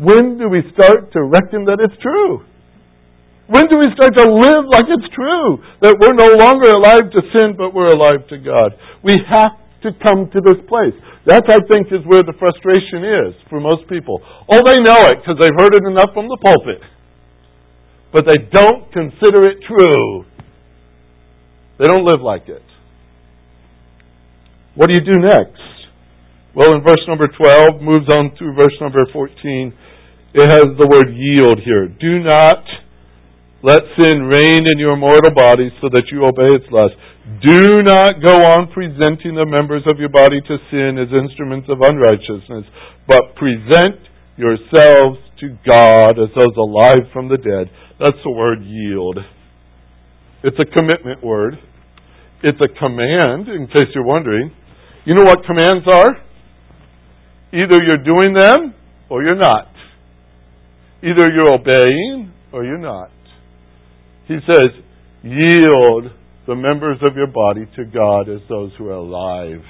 When 0.00 0.40
do 0.40 0.48
we 0.48 0.64
start 0.72 1.12
to 1.12 1.20
reckon 1.20 1.68
that 1.68 1.84
it's 1.84 2.00
true? 2.00 2.48
When 3.46 3.68
do 3.68 3.76
we 3.76 3.92
start 3.92 4.16
to 4.16 4.24
live 4.24 4.64
like 4.72 4.88
it's 4.88 5.12
true? 5.12 5.60
That 5.84 6.00
we're 6.00 6.16
no 6.16 6.32
longer 6.40 6.72
alive 6.72 7.12
to 7.12 7.20
sin, 7.36 7.60
but 7.60 7.76
we're 7.76 7.92
alive 7.92 8.24
to 8.32 8.40
God. 8.40 8.72
We 9.04 9.20
have 9.20 9.60
to 9.84 9.92
come 10.00 10.32
to 10.32 10.40
this 10.40 10.64
place. 10.64 10.96
That, 11.28 11.44
I 11.44 11.60
think, 11.68 11.92
is 11.92 12.00
where 12.08 12.24
the 12.24 12.32
frustration 12.40 13.04
is 13.04 13.36
for 13.52 13.60
most 13.60 13.84
people. 13.92 14.16
Oh, 14.48 14.64
they 14.64 14.80
know 14.80 15.12
it 15.12 15.20
because 15.20 15.36
they've 15.36 15.60
heard 15.60 15.76
it 15.76 15.84
enough 15.84 16.16
from 16.16 16.32
the 16.32 16.40
pulpit. 16.40 16.80
But 18.16 18.24
they 18.24 18.48
don't 18.48 18.88
consider 18.96 19.44
it 19.44 19.60
true. 19.68 20.24
They 21.78 21.86
don't 21.86 22.04
live 22.04 22.22
like 22.22 22.48
it. 22.48 22.62
What 24.74 24.88
do 24.88 24.94
you 24.94 25.00
do 25.00 25.18
next? 25.20 25.60
Well, 26.54 26.74
in 26.74 26.82
verse 26.82 27.02
number 27.08 27.26
12, 27.26 27.82
moves 27.82 28.06
on 28.10 28.30
to 28.38 28.52
verse 28.54 28.74
number 28.80 29.06
14, 29.12 29.74
it 30.34 30.50
has 30.50 30.66
the 30.78 30.86
word 30.86 31.10
yield 31.14 31.58
here. 31.64 31.88
Do 31.88 32.22
not 32.22 32.62
let 33.62 33.82
sin 33.98 34.22
reign 34.26 34.66
in 34.66 34.78
your 34.78 34.96
mortal 34.96 35.34
body 35.34 35.70
so 35.80 35.88
that 35.90 36.10
you 36.12 36.22
obey 36.22 36.54
its 36.54 36.66
lust. 36.70 36.94
Do 37.42 37.82
not 37.82 38.22
go 38.22 38.36
on 38.54 38.70
presenting 38.70 39.34
the 39.34 39.46
members 39.46 39.82
of 39.86 39.98
your 39.98 40.10
body 40.10 40.40
to 40.42 40.56
sin 40.70 40.98
as 40.98 41.08
instruments 41.10 41.66
of 41.70 41.80
unrighteousness, 41.80 42.66
but 43.08 43.34
present 43.34 43.96
yourselves 44.36 45.18
to 45.40 45.56
God 45.66 46.18
as 46.18 46.28
those 46.36 46.54
alive 46.58 47.08
from 47.12 47.28
the 47.28 47.38
dead. 47.38 47.70
That's 47.98 48.20
the 48.22 48.30
word 48.30 48.62
yield. 48.62 49.18
It's 50.44 50.58
a 50.60 50.66
commitment 50.76 51.24
word. 51.24 51.54
It's 52.42 52.58
a 52.60 52.68
command, 52.78 53.48
in 53.48 53.66
case 53.68 53.88
you're 53.94 54.04
wondering. 54.04 54.52
You 55.06 55.14
know 55.14 55.24
what 55.24 55.38
commands 55.46 55.86
are? 55.90 56.10
Either 57.50 57.82
you're 57.82 58.04
doing 58.04 58.34
them 58.34 58.74
or 59.08 59.22
you're 59.22 59.40
not. 59.40 59.72
Either 61.02 61.24
you're 61.32 61.54
obeying 61.54 62.30
or 62.52 62.62
you're 62.62 62.76
not. 62.76 63.10
He 64.28 64.36
says, 64.50 64.68
yield 65.22 66.12
the 66.46 66.54
members 66.54 66.98
of 67.00 67.16
your 67.16 67.28
body 67.28 67.64
to 67.76 67.84
God 67.86 68.28
as 68.28 68.40
those 68.46 68.70
who 68.76 68.88
are 68.88 69.00
alive. 69.00 69.62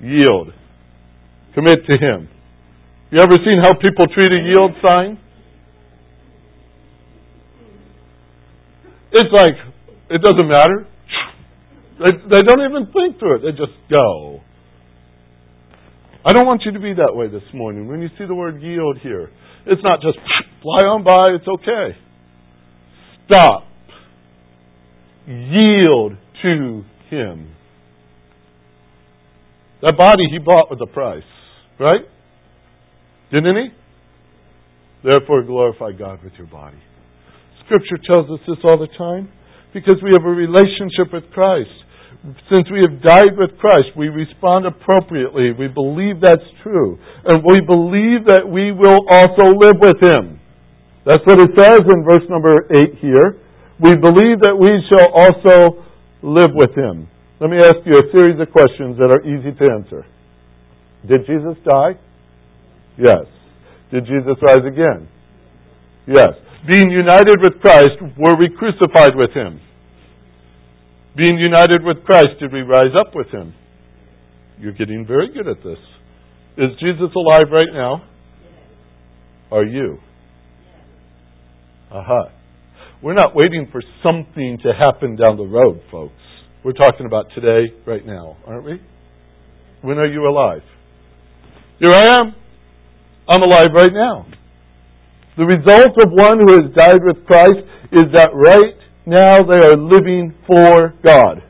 Yield. 0.00 0.52
Commit 1.54 1.78
to 1.90 1.98
Him. 1.98 2.28
You 3.10 3.20
ever 3.20 3.38
seen 3.44 3.60
how 3.60 3.72
people 3.74 4.06
treat 4.14 4.30
a 4.30 4.42
yield 4.46 4.70
sign? 4.84 5.18
It's 9.14 9.32
like, 9.32 9.54
it 10.10 10.20
doesn't 10.22 10.48
matter. 10.48 10.86
They, 11.98 12.12
they 12.28 12.42
don't 12.42 12.68
even 12.68 12.92
think 12.92 13.18
through 13.18 13.36
it. 13.36 13.42
They 13.42 13.52
just 13.52 13.78
go. 13.88 14.40
I 16.26 16.32
don't 16.32 16.46
want 16.46 16.62
you 16.64 16.72
to 16.72 16.80
be 16.80 16.94
that 16.94 17.14
way 17.14 17.28
this 17.28 17.46
morning. 17.54 17.86
When 17.86 18.02
you 18.02 18.08
see 18.18 18.26
the 18.26 18.34
word 18.34 18.60
yield 18.60 18.98
here, 19.02 19.30
it's 19.66 19.82
not 19.82 20.00
just 20.02 20.18
fly 20.62 20.84
on 20.88 21.04
by, 21.04 21.34
it's 21.34 21.46
okay 21.46 21.96
stop. 23.26 23.66
Yield 25.26 26.12
to 26.42 26.84
Him. 27.10 27.54
That 29.82 29.96
body 29.96 30.24
He 30.30 30.38
bought 30.38 30.70
with 30.70 30.80
a 30.80 30.86
price, 30.86 31.22
right? 31.78 32.02
Didn't 33.32 33.56
He? 33.56 35.08
Therefore, 35.08 35.42
glorify 35.42 35.92
God 35.92 36.22
with 36.22 36.32
your 36.38 36.46
body. 36.46 36.78
Scripture 37.66 37.98
tells 38.06 38.30
us 38.30 38.40
this 38.46 38.58
all 38.64 38.78
the 38.78 38.90
time 38.98 39.30
because 39.72 39.96
we 40.02 40.10
have 40.12 40.24
a 40.24 40.34
relationship 40.34 41.12
with 41.12 41.24
Christ. 41.32 41.72
Since 42.52 42.70
we 42.72 42.80
have 42.80 43.02
died 43.02 43.36
with 43.36 43.58
Christ, 43.58 43.92
we 43.96 44.08
respond 44.08 44.64
appropriately. 44.64 45.52
We 45.52 45.68
believe 45.68 46.20
that's 46.22 46.48
true. 46.62 46.98
And 47.24 47.44
we 47.44 47.60
believe 47.60 48.24
that 48.32 48.48
we 48.48 48.72
will 48.72 49.04
also 49.10 49.52
live 49.60 49.76
with 49.76 50.00
Him. 50.00 50.40
That's 51.04 51.24
what 51.26 51.38
it 51.38 51.52
says 51.52 51.80
in 51.84 52.02
verse 52.02 52.24
number 52.30 52.64
8 52.72 52.96
here. 53.00 53.36
We 53.80 53.92
believe 53.92 54.40
that 54.40 54.56
we 54.56 54.72
shall 54.88 55.12
also 55.12 55.84
live 56.22 56.50
with 56.54 56.72
him. 56.72 57.08
Let 57.40 57.50
me 57.50 57.58
ask 57.58 57.76
you 57.84 57.92
a 57.92 58.08
series 58.10 58.40
of 58.40 58.48
questions 58.50 58.96
that 58.96 59.12
are 59.12 59.20
easy 59.20 59.52
to 59.52 59.64
answer. 59.68 60.06
Did 61.06 61.26
Jesus 61.26 61.60
die? 61.64 62.00
Yes. 62.96 63.28
Did 63.92 64.06
Jesus 64.06 64.40
rise 64.40 64.64
again? 64.64 65.08
Yes. 66.06 66.32
Being 66.66 66.90
united 66.90 67.36
with 67.40 67.60
Christ, 67.60 68.00
were 68.18 68.36
we 68.38 68.48
crucified 68.56 69.14
with 69.14 69.30
him? 69.32 69.60
Being 71.16 71.38
united 71.38 71.84
with 71.84 72.04
Christ, 72.04 72.40
did 72.40 72.52
we 72.52 72.60
rise 72.62 72.94
up 72.98 73.14
with 73.14 73.28
him? 73.28 73.54
You're 74.58 74.72
getting 74.72 75.06
very 75.06 75.32
good 75.32 75.46
at 75.46 75.62
this. 75.62 75.78
Is 76.56 76.70
Jesus 76.80 77.10
alive 77.14 77.50
right 77.50 77.72
now? 77.72 78.04
Are 79.50 79.64
you? 79.64 79.98
Aha. 81.90 82.30
We're 83.02 83.14
not 83.14 83.34
waiting 83.34 83.68
for 83.70 83.82
something 84.02 84.58
to 84.62 84.72
happen 84.72 85.16
down 85.16 85.36
the 85.36 85.44
road, 85.44 85.82
folks. 85.90 86.14
We're 86.64 86.72
talking 86.72 87.04
about 87.04 87.26
today, 87.34 87.74
right 87.86 88.04
now, 88.06 88.38
aren't 88.46 88.64
we? 88.64 88.80
When 89.82 89.98
are 89.98 90.06
you 90.06 90.26
alive? 90.26 90.62
Here 91.78 91.92
I 91.92 92.20
am. 92.20 92.34
I'm 93.28 93.42
alive 93.42 93.66
right 93.74 93.92
now. 93.92 94.26
The 95.36 95.44
result 95.44 95.98
of 95.98 96.14
one 96.14 96.38
who 96.46 96.62
has 96.62 96.70
died 96.74 97.02
with 97.02 97.26
Christ 97.26 97.58
is 97.90 98.06
that 98.14 98.30
right 98.34 98.78
now 99.06 99.42
they 99.42 99.60
are 99.66 99.76
living 99.76 100.34
for 100.46 100.94
God. 101.02 101.42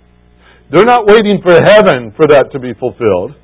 They're 0.73 0.89
not 0.89 1.07
waiting 1.07 1.41
for 1.45 1.53
heaven 1.53 2.13
for 2.17 2.27
that 2.29 2.49
to 2.53 2.59
be 2.59 2.73
fulfilled. 2.75 3.37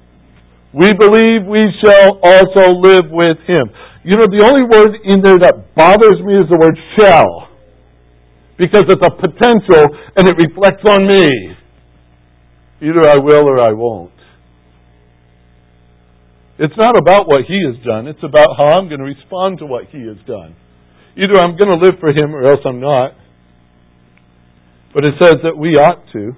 We 0.72 0.92
believe 0.94 1.44
we 1.44 1.68
shall 1.84 2.18
also 2.22 2.72
live 2.80 3.10
with 3.10 3.36
Him. 3.46 3.68
You 4.02 4.16
know, 4.16 4.24
the 4.32 4.44
only 4.48 4.64
word 4.64 4.96
in 5.04 5.20
there 5.20 5.38
that 5.38 5.74
bothers 5.74 6.18
me 6.24 6.40
is 6.40 6.48
the 6.48 6.56
word 6.56 6.78
shall. 6.98 7.48
Because 8.56 8.84
it's 8.88 9.04
a 9.04 9.12
potential 9.12 9.84
and 10.16 10.28
it 10.28 10.36
reflects 10.40 10.84
on 10.88 11.06
me. 11.06 11.28
Either 12.80 13.08
I 13.08 13.16
will 13.16 13.44
or 13.44 13.60
I 13.60 13.72
won't. 13.72 14.19
It's 16.60 16.76
not 16.76 16.92
about 17.00 17.26
what 17.26 17.48
He 17.48 17.64
has 17.64 17.82
done, 17.82 18.06
it's 18.06 18.22
about 18.22 18.48
how 18.56 18.76
I'm 18.76 18.88
going 18.88 19.00
to 19.00 19.08
respond 19.08 19.60
to 19.60 19.66
what 19.66 19.86
He 19.88 20.04
has 20.04 20.20
done. 20.28 20.54
Either 21.16 21.40
I'm 21.40 21.56
going 21.56 21.72
to 21.72 21.80
live 21.80 21.96
for 21.98 22.10
Him 22.10 22.36
or 22.36 22.44
else 22.44 22.60
I'm 22.66 22.80
not. 22.80 23.16
But 24.92 25.04
it 25.04 25.14
says 25.18 25.36
that 25.42 25.56
we 25.56 25.70
ought 25.80 26.04
to. 26.12 26.32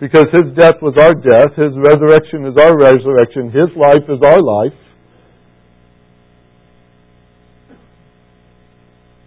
Because 0.00 0.26
His 0.32 0.50
death 0.58 0.82
was 0.82 0.98
our 0.98 1.14
death, 1.14 1.54
His 1.54 1.70
resurrection 1.78 2.44
is 2.44 2.58
our 2.58 2.76
resurrection, 2.76 3.54
His 3.54 3.70
life 3.78 4.02
is 4.08 4.18
our 4.24 4.42
life. 4.42 4.78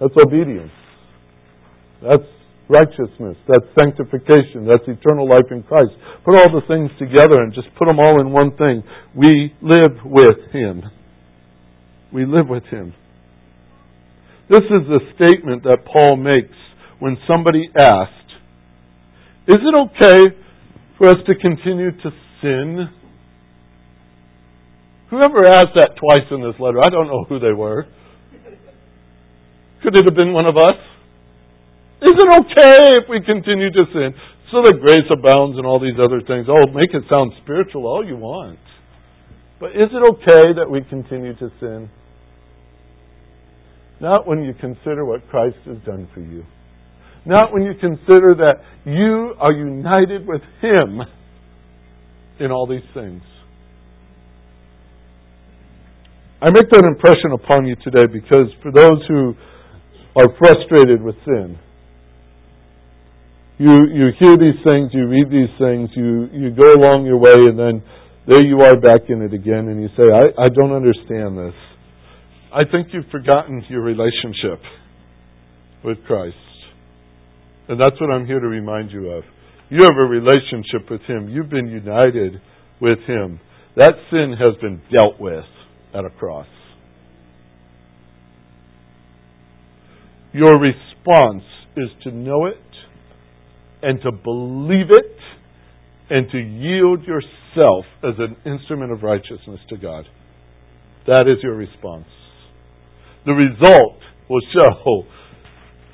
That's 0.01 0.13
obedience. 0.25 0.71
That's 2.01 2.27
righteousness. 2.69 3.37
That's 3.47 3.65
sanctification. 3.79 4.65
That's 4.65 4.83
eternal 4.87 5.27
life 5.27 5.51
in 5.51 5.63
Christ. 5.63 5.91
Put 6.25 6.39
all 6.39 6.51
the 6.51 6.65
things 6.67 6.89
together 6.99 7.41
and 7.41 7.53
just 7.53 7.67
put 7.77 7.85
them 7.85 7.99
all 7.99 8.21
in 8.21 8.31
one 8.31 8.55
thing. 8.55 8.83
We 9.15 9.53
live 9.61 9.99
with 10.05 10.51
Him. 10.51 10.83
We 12.13 12.25
live 12.25 12.47
with 12.47 12.63
Him. 12.65 12.93
This 14.49 14.63
is 14.63 14.87
the 14.87 14.99
statement 15.15 15.63
that 15.63 15.85
Paul 15.85 16.17
makes 16.17 16.55
when 16.99 17.17
somebody 17.29 17.69
asked, 17.77 18.29
Is 19.47 19.57
it 19.59 19.75
okay 19.75 20.35
for 20.97 21.07
us 21.07 21.17
to 21.27 21.35
continue 21.35 21.91
to 21.91 22.09
sin? 22.41 22.89
Whoever 25.09 25.45
asked 25.47 25.75
that 25.75 25.91
twice 25.97 26.27
in 26.31 26.41
this 26.41 26.59
letter, 26.59 26.79
I 26.81 26.89
don't 26.89 27.07
know 27.07 27.25
who 27.27 27.39
they 27.39 27.53
were. 27.53 27.85
Could 29.83 29.97
it 29.97 30.05
have 30.05 30.15
been 30.15 30.33
one 30.33 30.45
of 30.45 30.55
us? 30.57 30.73
Is 32.03 32.11
it 32.11 32.29
okay 32.43 32.99
if 32.99 33.07
we 33.07 33.21
continue 33.23 33.71
to 33.71 33.83
sin? 33.93 34.13
So 34.51 34.59
that 34.61 34.77
grace 34.81 35.07
abounds 35.09 35.57
and 35.57 35.65
all 35.65 35.79
these 35.79 35.95
other 35.95 36.19
things. 36.19 36.47
Oh, 36.49 36.67
make 36.75 36.93
it 36.93 37.03
sound 37.09 37.31
spiritual 37.41 37.87
all 37.87 38.05
you 38.05 38.17
want. 38.17 38.59
But 39.59 39.71
is 39.71 39.87
it 39.87 40.03
okay 40.19 40.51
that 40.59 40.69
we 40.69 40.83
continue 40.89 41.33
to 41.33 41.49
sin? 41.61 41.89
Not 44.01 44.27
when 44.27 44.43
you 44.43 44.53
consider 44.53 45.05
what 45.05 45.29
Christ 45.29 45.55
has 45.65 45.77
done 45.85 46.09
for 46.13 46.19
you. 46.19 46.43
Not 47.25 47.53
when 47.53 47.63
you 47.63 47.71
consider 47.79 48.35
that 48.35 48.59
you 48.83 49.33
are 49.39 49.53
united 49.53 50.27
with 50.27 50.41
Him 50.61 50.99
in 52.37 52.51
all 52.51 52.67
these 52.67 52.83
things. 52.93 53.21
I 56.41 56.51
make 56.51 56.69
that 56.69 56.83
impression 56.83 57.31
upon 57.31 57.65
you 57.65 57.77
today 57.81 58.11
because 58.11 58.51
for 58.61 58.73
those 58.73 58.99
who 59.07 59.33
are 60.17 60.27
frustrated 60.37 61.01
with 61.01 61.15
sin. 61.23 61.57
You, 63.63 63.71
you 63.95 64.11
hear 64.19 64.35
these 64.35 64.59
things, 64.65 64.91
you 64.91 65.07
read 65.07 65.31
these 65.31 65.55
things, 65.55 65.87
you, 65.95 66.27
you 66.33 66.51
go 66.51 66.67
along 66.67 67.05
your 67.05 67.15
way, 67.15 67.47
and 67.47 67.57
then 67.57 67.81
there 68.27 68.43
you 68.43 68.59
are 68.59 68.75
back 68.75 69.07
in 69.07 69.21
it 69.21 69.33
again, 69.33 69.71
and 69.71 69.81
you 69.81 69.87
say, 69.95 70.03
I, 70.03 70.35
I 70.35 70.49
don't 70.49 70.75
understand 70.75 71.37
this. 71.37 71.55
I 72.51 72.67
think 72.69 72.89
you've 72.91 73.09
forgotten 73.09 73.63
your 73.69 73.81
relationship 73.81 74.59
with 75.81 75.97
Christ. 76.05 76.35
And 77.69 77.79
that's 77.79 77.95
what 78.01 78.11
I'm 78.11 78.25
here 78.25 78.41
to 78.41 78.47
remind 78.47 78.91
you 78.91 79.11
of. 79.11 79.23
You 79.69 79.83
have 79.83 79.95
a 79.95 80.09
relationship 80.09 80.91
with 80.91 81.01
Him. 81.07 81.29
You've 81.29 81.49
been 81.49 81.67
united 81.67 82.41
with 82.81 82.99
Him. 83.07 83.39
That 83.77 83.93
sin 84.11 84.35
has 84.37 84.59
been 84.59 84.81
dealt 84.93 85.21
with 85.21 85.45
at 85.95 86.03
a 86.03 86.09
cross. 86.09 86.47
Your 90.33 90.59
response 90.59 91.43
is 91.77 91.87
to 92.03 92.11
know 92.11 92.47
it 92.47 92.57
and 93.83 94.01
to 94.01 94.11
believe 94.11 94.89
it 94.89 95.17
and 96.09 96.29
to 96.31 96.37
yield 96.37 97.03
yourself 97.03 97.85
as 98.03 98.15
an 98.17 98.35
instrument 98.45 98.91
of 98.91 99.03
righteousness 99.03 99.59
to 99.69 99.77
God. 99.77 100.05
That 101.05 101.27
is 101.27 101.43
your 101.43 101.55
response. 101.55 102.07
The 103.25 103.33
result 103.33 103.99
will 104.29 104.41
show 104.53 105.03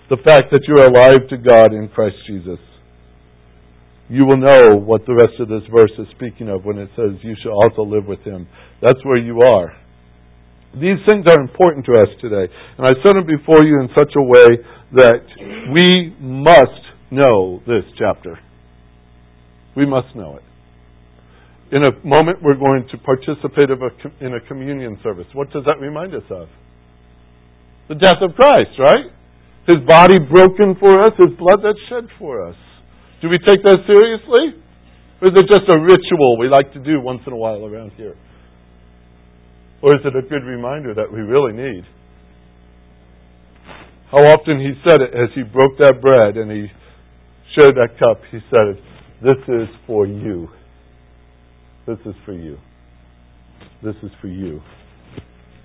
the 0.10 0.18
fact 0.28 0.52
that 0.52 0.62
you're 0.68 0.88
alive 0.88 1.28
to 1.30 1.38
God 1.38 1.74
in 1.74 1.90
Christ 1.90 2.18
Jesus. 2.28 2.60
You 4.10 4.26
will 4.26 4.38
know 4.38 4.78
what 4.78 5.06
the 5.06 5.14
rest 5.14 5.40
of 5.40 5.50
this 5.50 5.62
verse 5.70 5.92
is 6.00 6.08
speaking 6.16 6.50
of 6.50 6.66
when 6.66 6.78
it 6.80 6.90
says, 6.96 7.22
You 7.22 7.36
shall 7.44 7.54
also 7.54 7.84
live 7.84 8.06
with 8.06 8.22
him. 8.22 8.48
That's 8.82 9.04
where 9.04 9.18
you 9.18 9.42
are. 9.42 9.78
These 10.74 11.02
things 11.08 11.26
are 11.28 11.42
important 11.42 11.86
to 11.86 11.94
us 11.94 12.10
today. 12.22 12.52
And 12.78 12.86
I 12.86 12.94
set 13.06 13.14
them 13.14 13.26
before 13.26 13.64
you 13.66 13.82
in 13.82 13.90
such 13.94 14.14
a 14.18 14.22
way 14.22 14.50
that 14.94 15.22
we 15.74 16.16
must 16.20 16.89
know 17.12 17.62
this 17.66 17.84
chapter. 17.98 18.40
We 19.76 19.86
must 19.86 20.16
know 20.16 20.38
it. 20.38 20.44
In 21.76 21.84
a 21.84 21.92
moment, 22.04 22.42
we're 22.42 22.58
going 22.58 22.88
to 22.92 22.98
participate 22.98 23.70
in 23.70 24.34
a 24.34 24.42
communion 24.48 24.98
service. 25.04 25.28
What 25.34 25.52
does 25.52 25.64
that 25.66 25.80
remind 25.80 26.16
us 26.16 26.26
of? 26.32 26.48
The 27.90 27.96
death 27.96 28.22
of 28.22 28.36
Christ, 28.36 28.74
right? 28.80 29.14
His 29.68 29.78
body 29.88 30.18
broken 30.18 30.76
for 30.80 31.02
us, 31.02 31.12
His 31.18 31.38
blood 31.38 31.62
that's 31.62 31.78
shed 31.90 32.10
for 32.18 32.48
us. 32.48 32.56
Do 33.22 33.30
we 33.30 33.38
take 33.38 33.62
that 33.64 33.78
seriously? 33.86 34.62
Or 35.22 35.28
is 35.28 35.34
it 35.36 35.46
just 35.46 35.70
a 35.70 35.78
ritual 35.78 36.40
we 36.40 36.50
like 36.50 36.74
to 36.74 36.80
do 36.80 37.02
once 37.02 37.22
in 37.28 37.34
a 37.34 37.38
while 37.38 37.66
around 37.66 37.92
here? 37.98 38.16
Or 39.82 39.96
is 39.96 40.02
it 40.04 40.16
a 40.16 40.28
good 40.28 40.44
reminder 40.44 40.94
that 40.96 41.12
we 41.12 41.20
really 41.20 41.54
need? 41.54 41.84
How 44.12 44.26
often 44.34 44.60
he 44.60 44.74
said 44.90 45.02
it 45.02 45.14
as 45.14 45.30
he 45.36 45.44
broke 45.44 45.78
that 45.78 46.02
bread 46.02 46.36
and 46.36 46.50
he 46.50 46.66
shared 47.60 47.76
that 47.76 47.98
cup, 48.00 48.22
he 48.32 48.40
said, 48.50 48.82
This 49.22 49.38
is 49.48 49.68
for 49.86 50.06
you. 50.06 50.48
This 51.88 51.98
is 52.06 52.16
for 52.26 52.34
you. 52.34 52.58
This 53.84 53.96
is 54.04 54.12
for 54.22 54.28
you. 54.28 54.62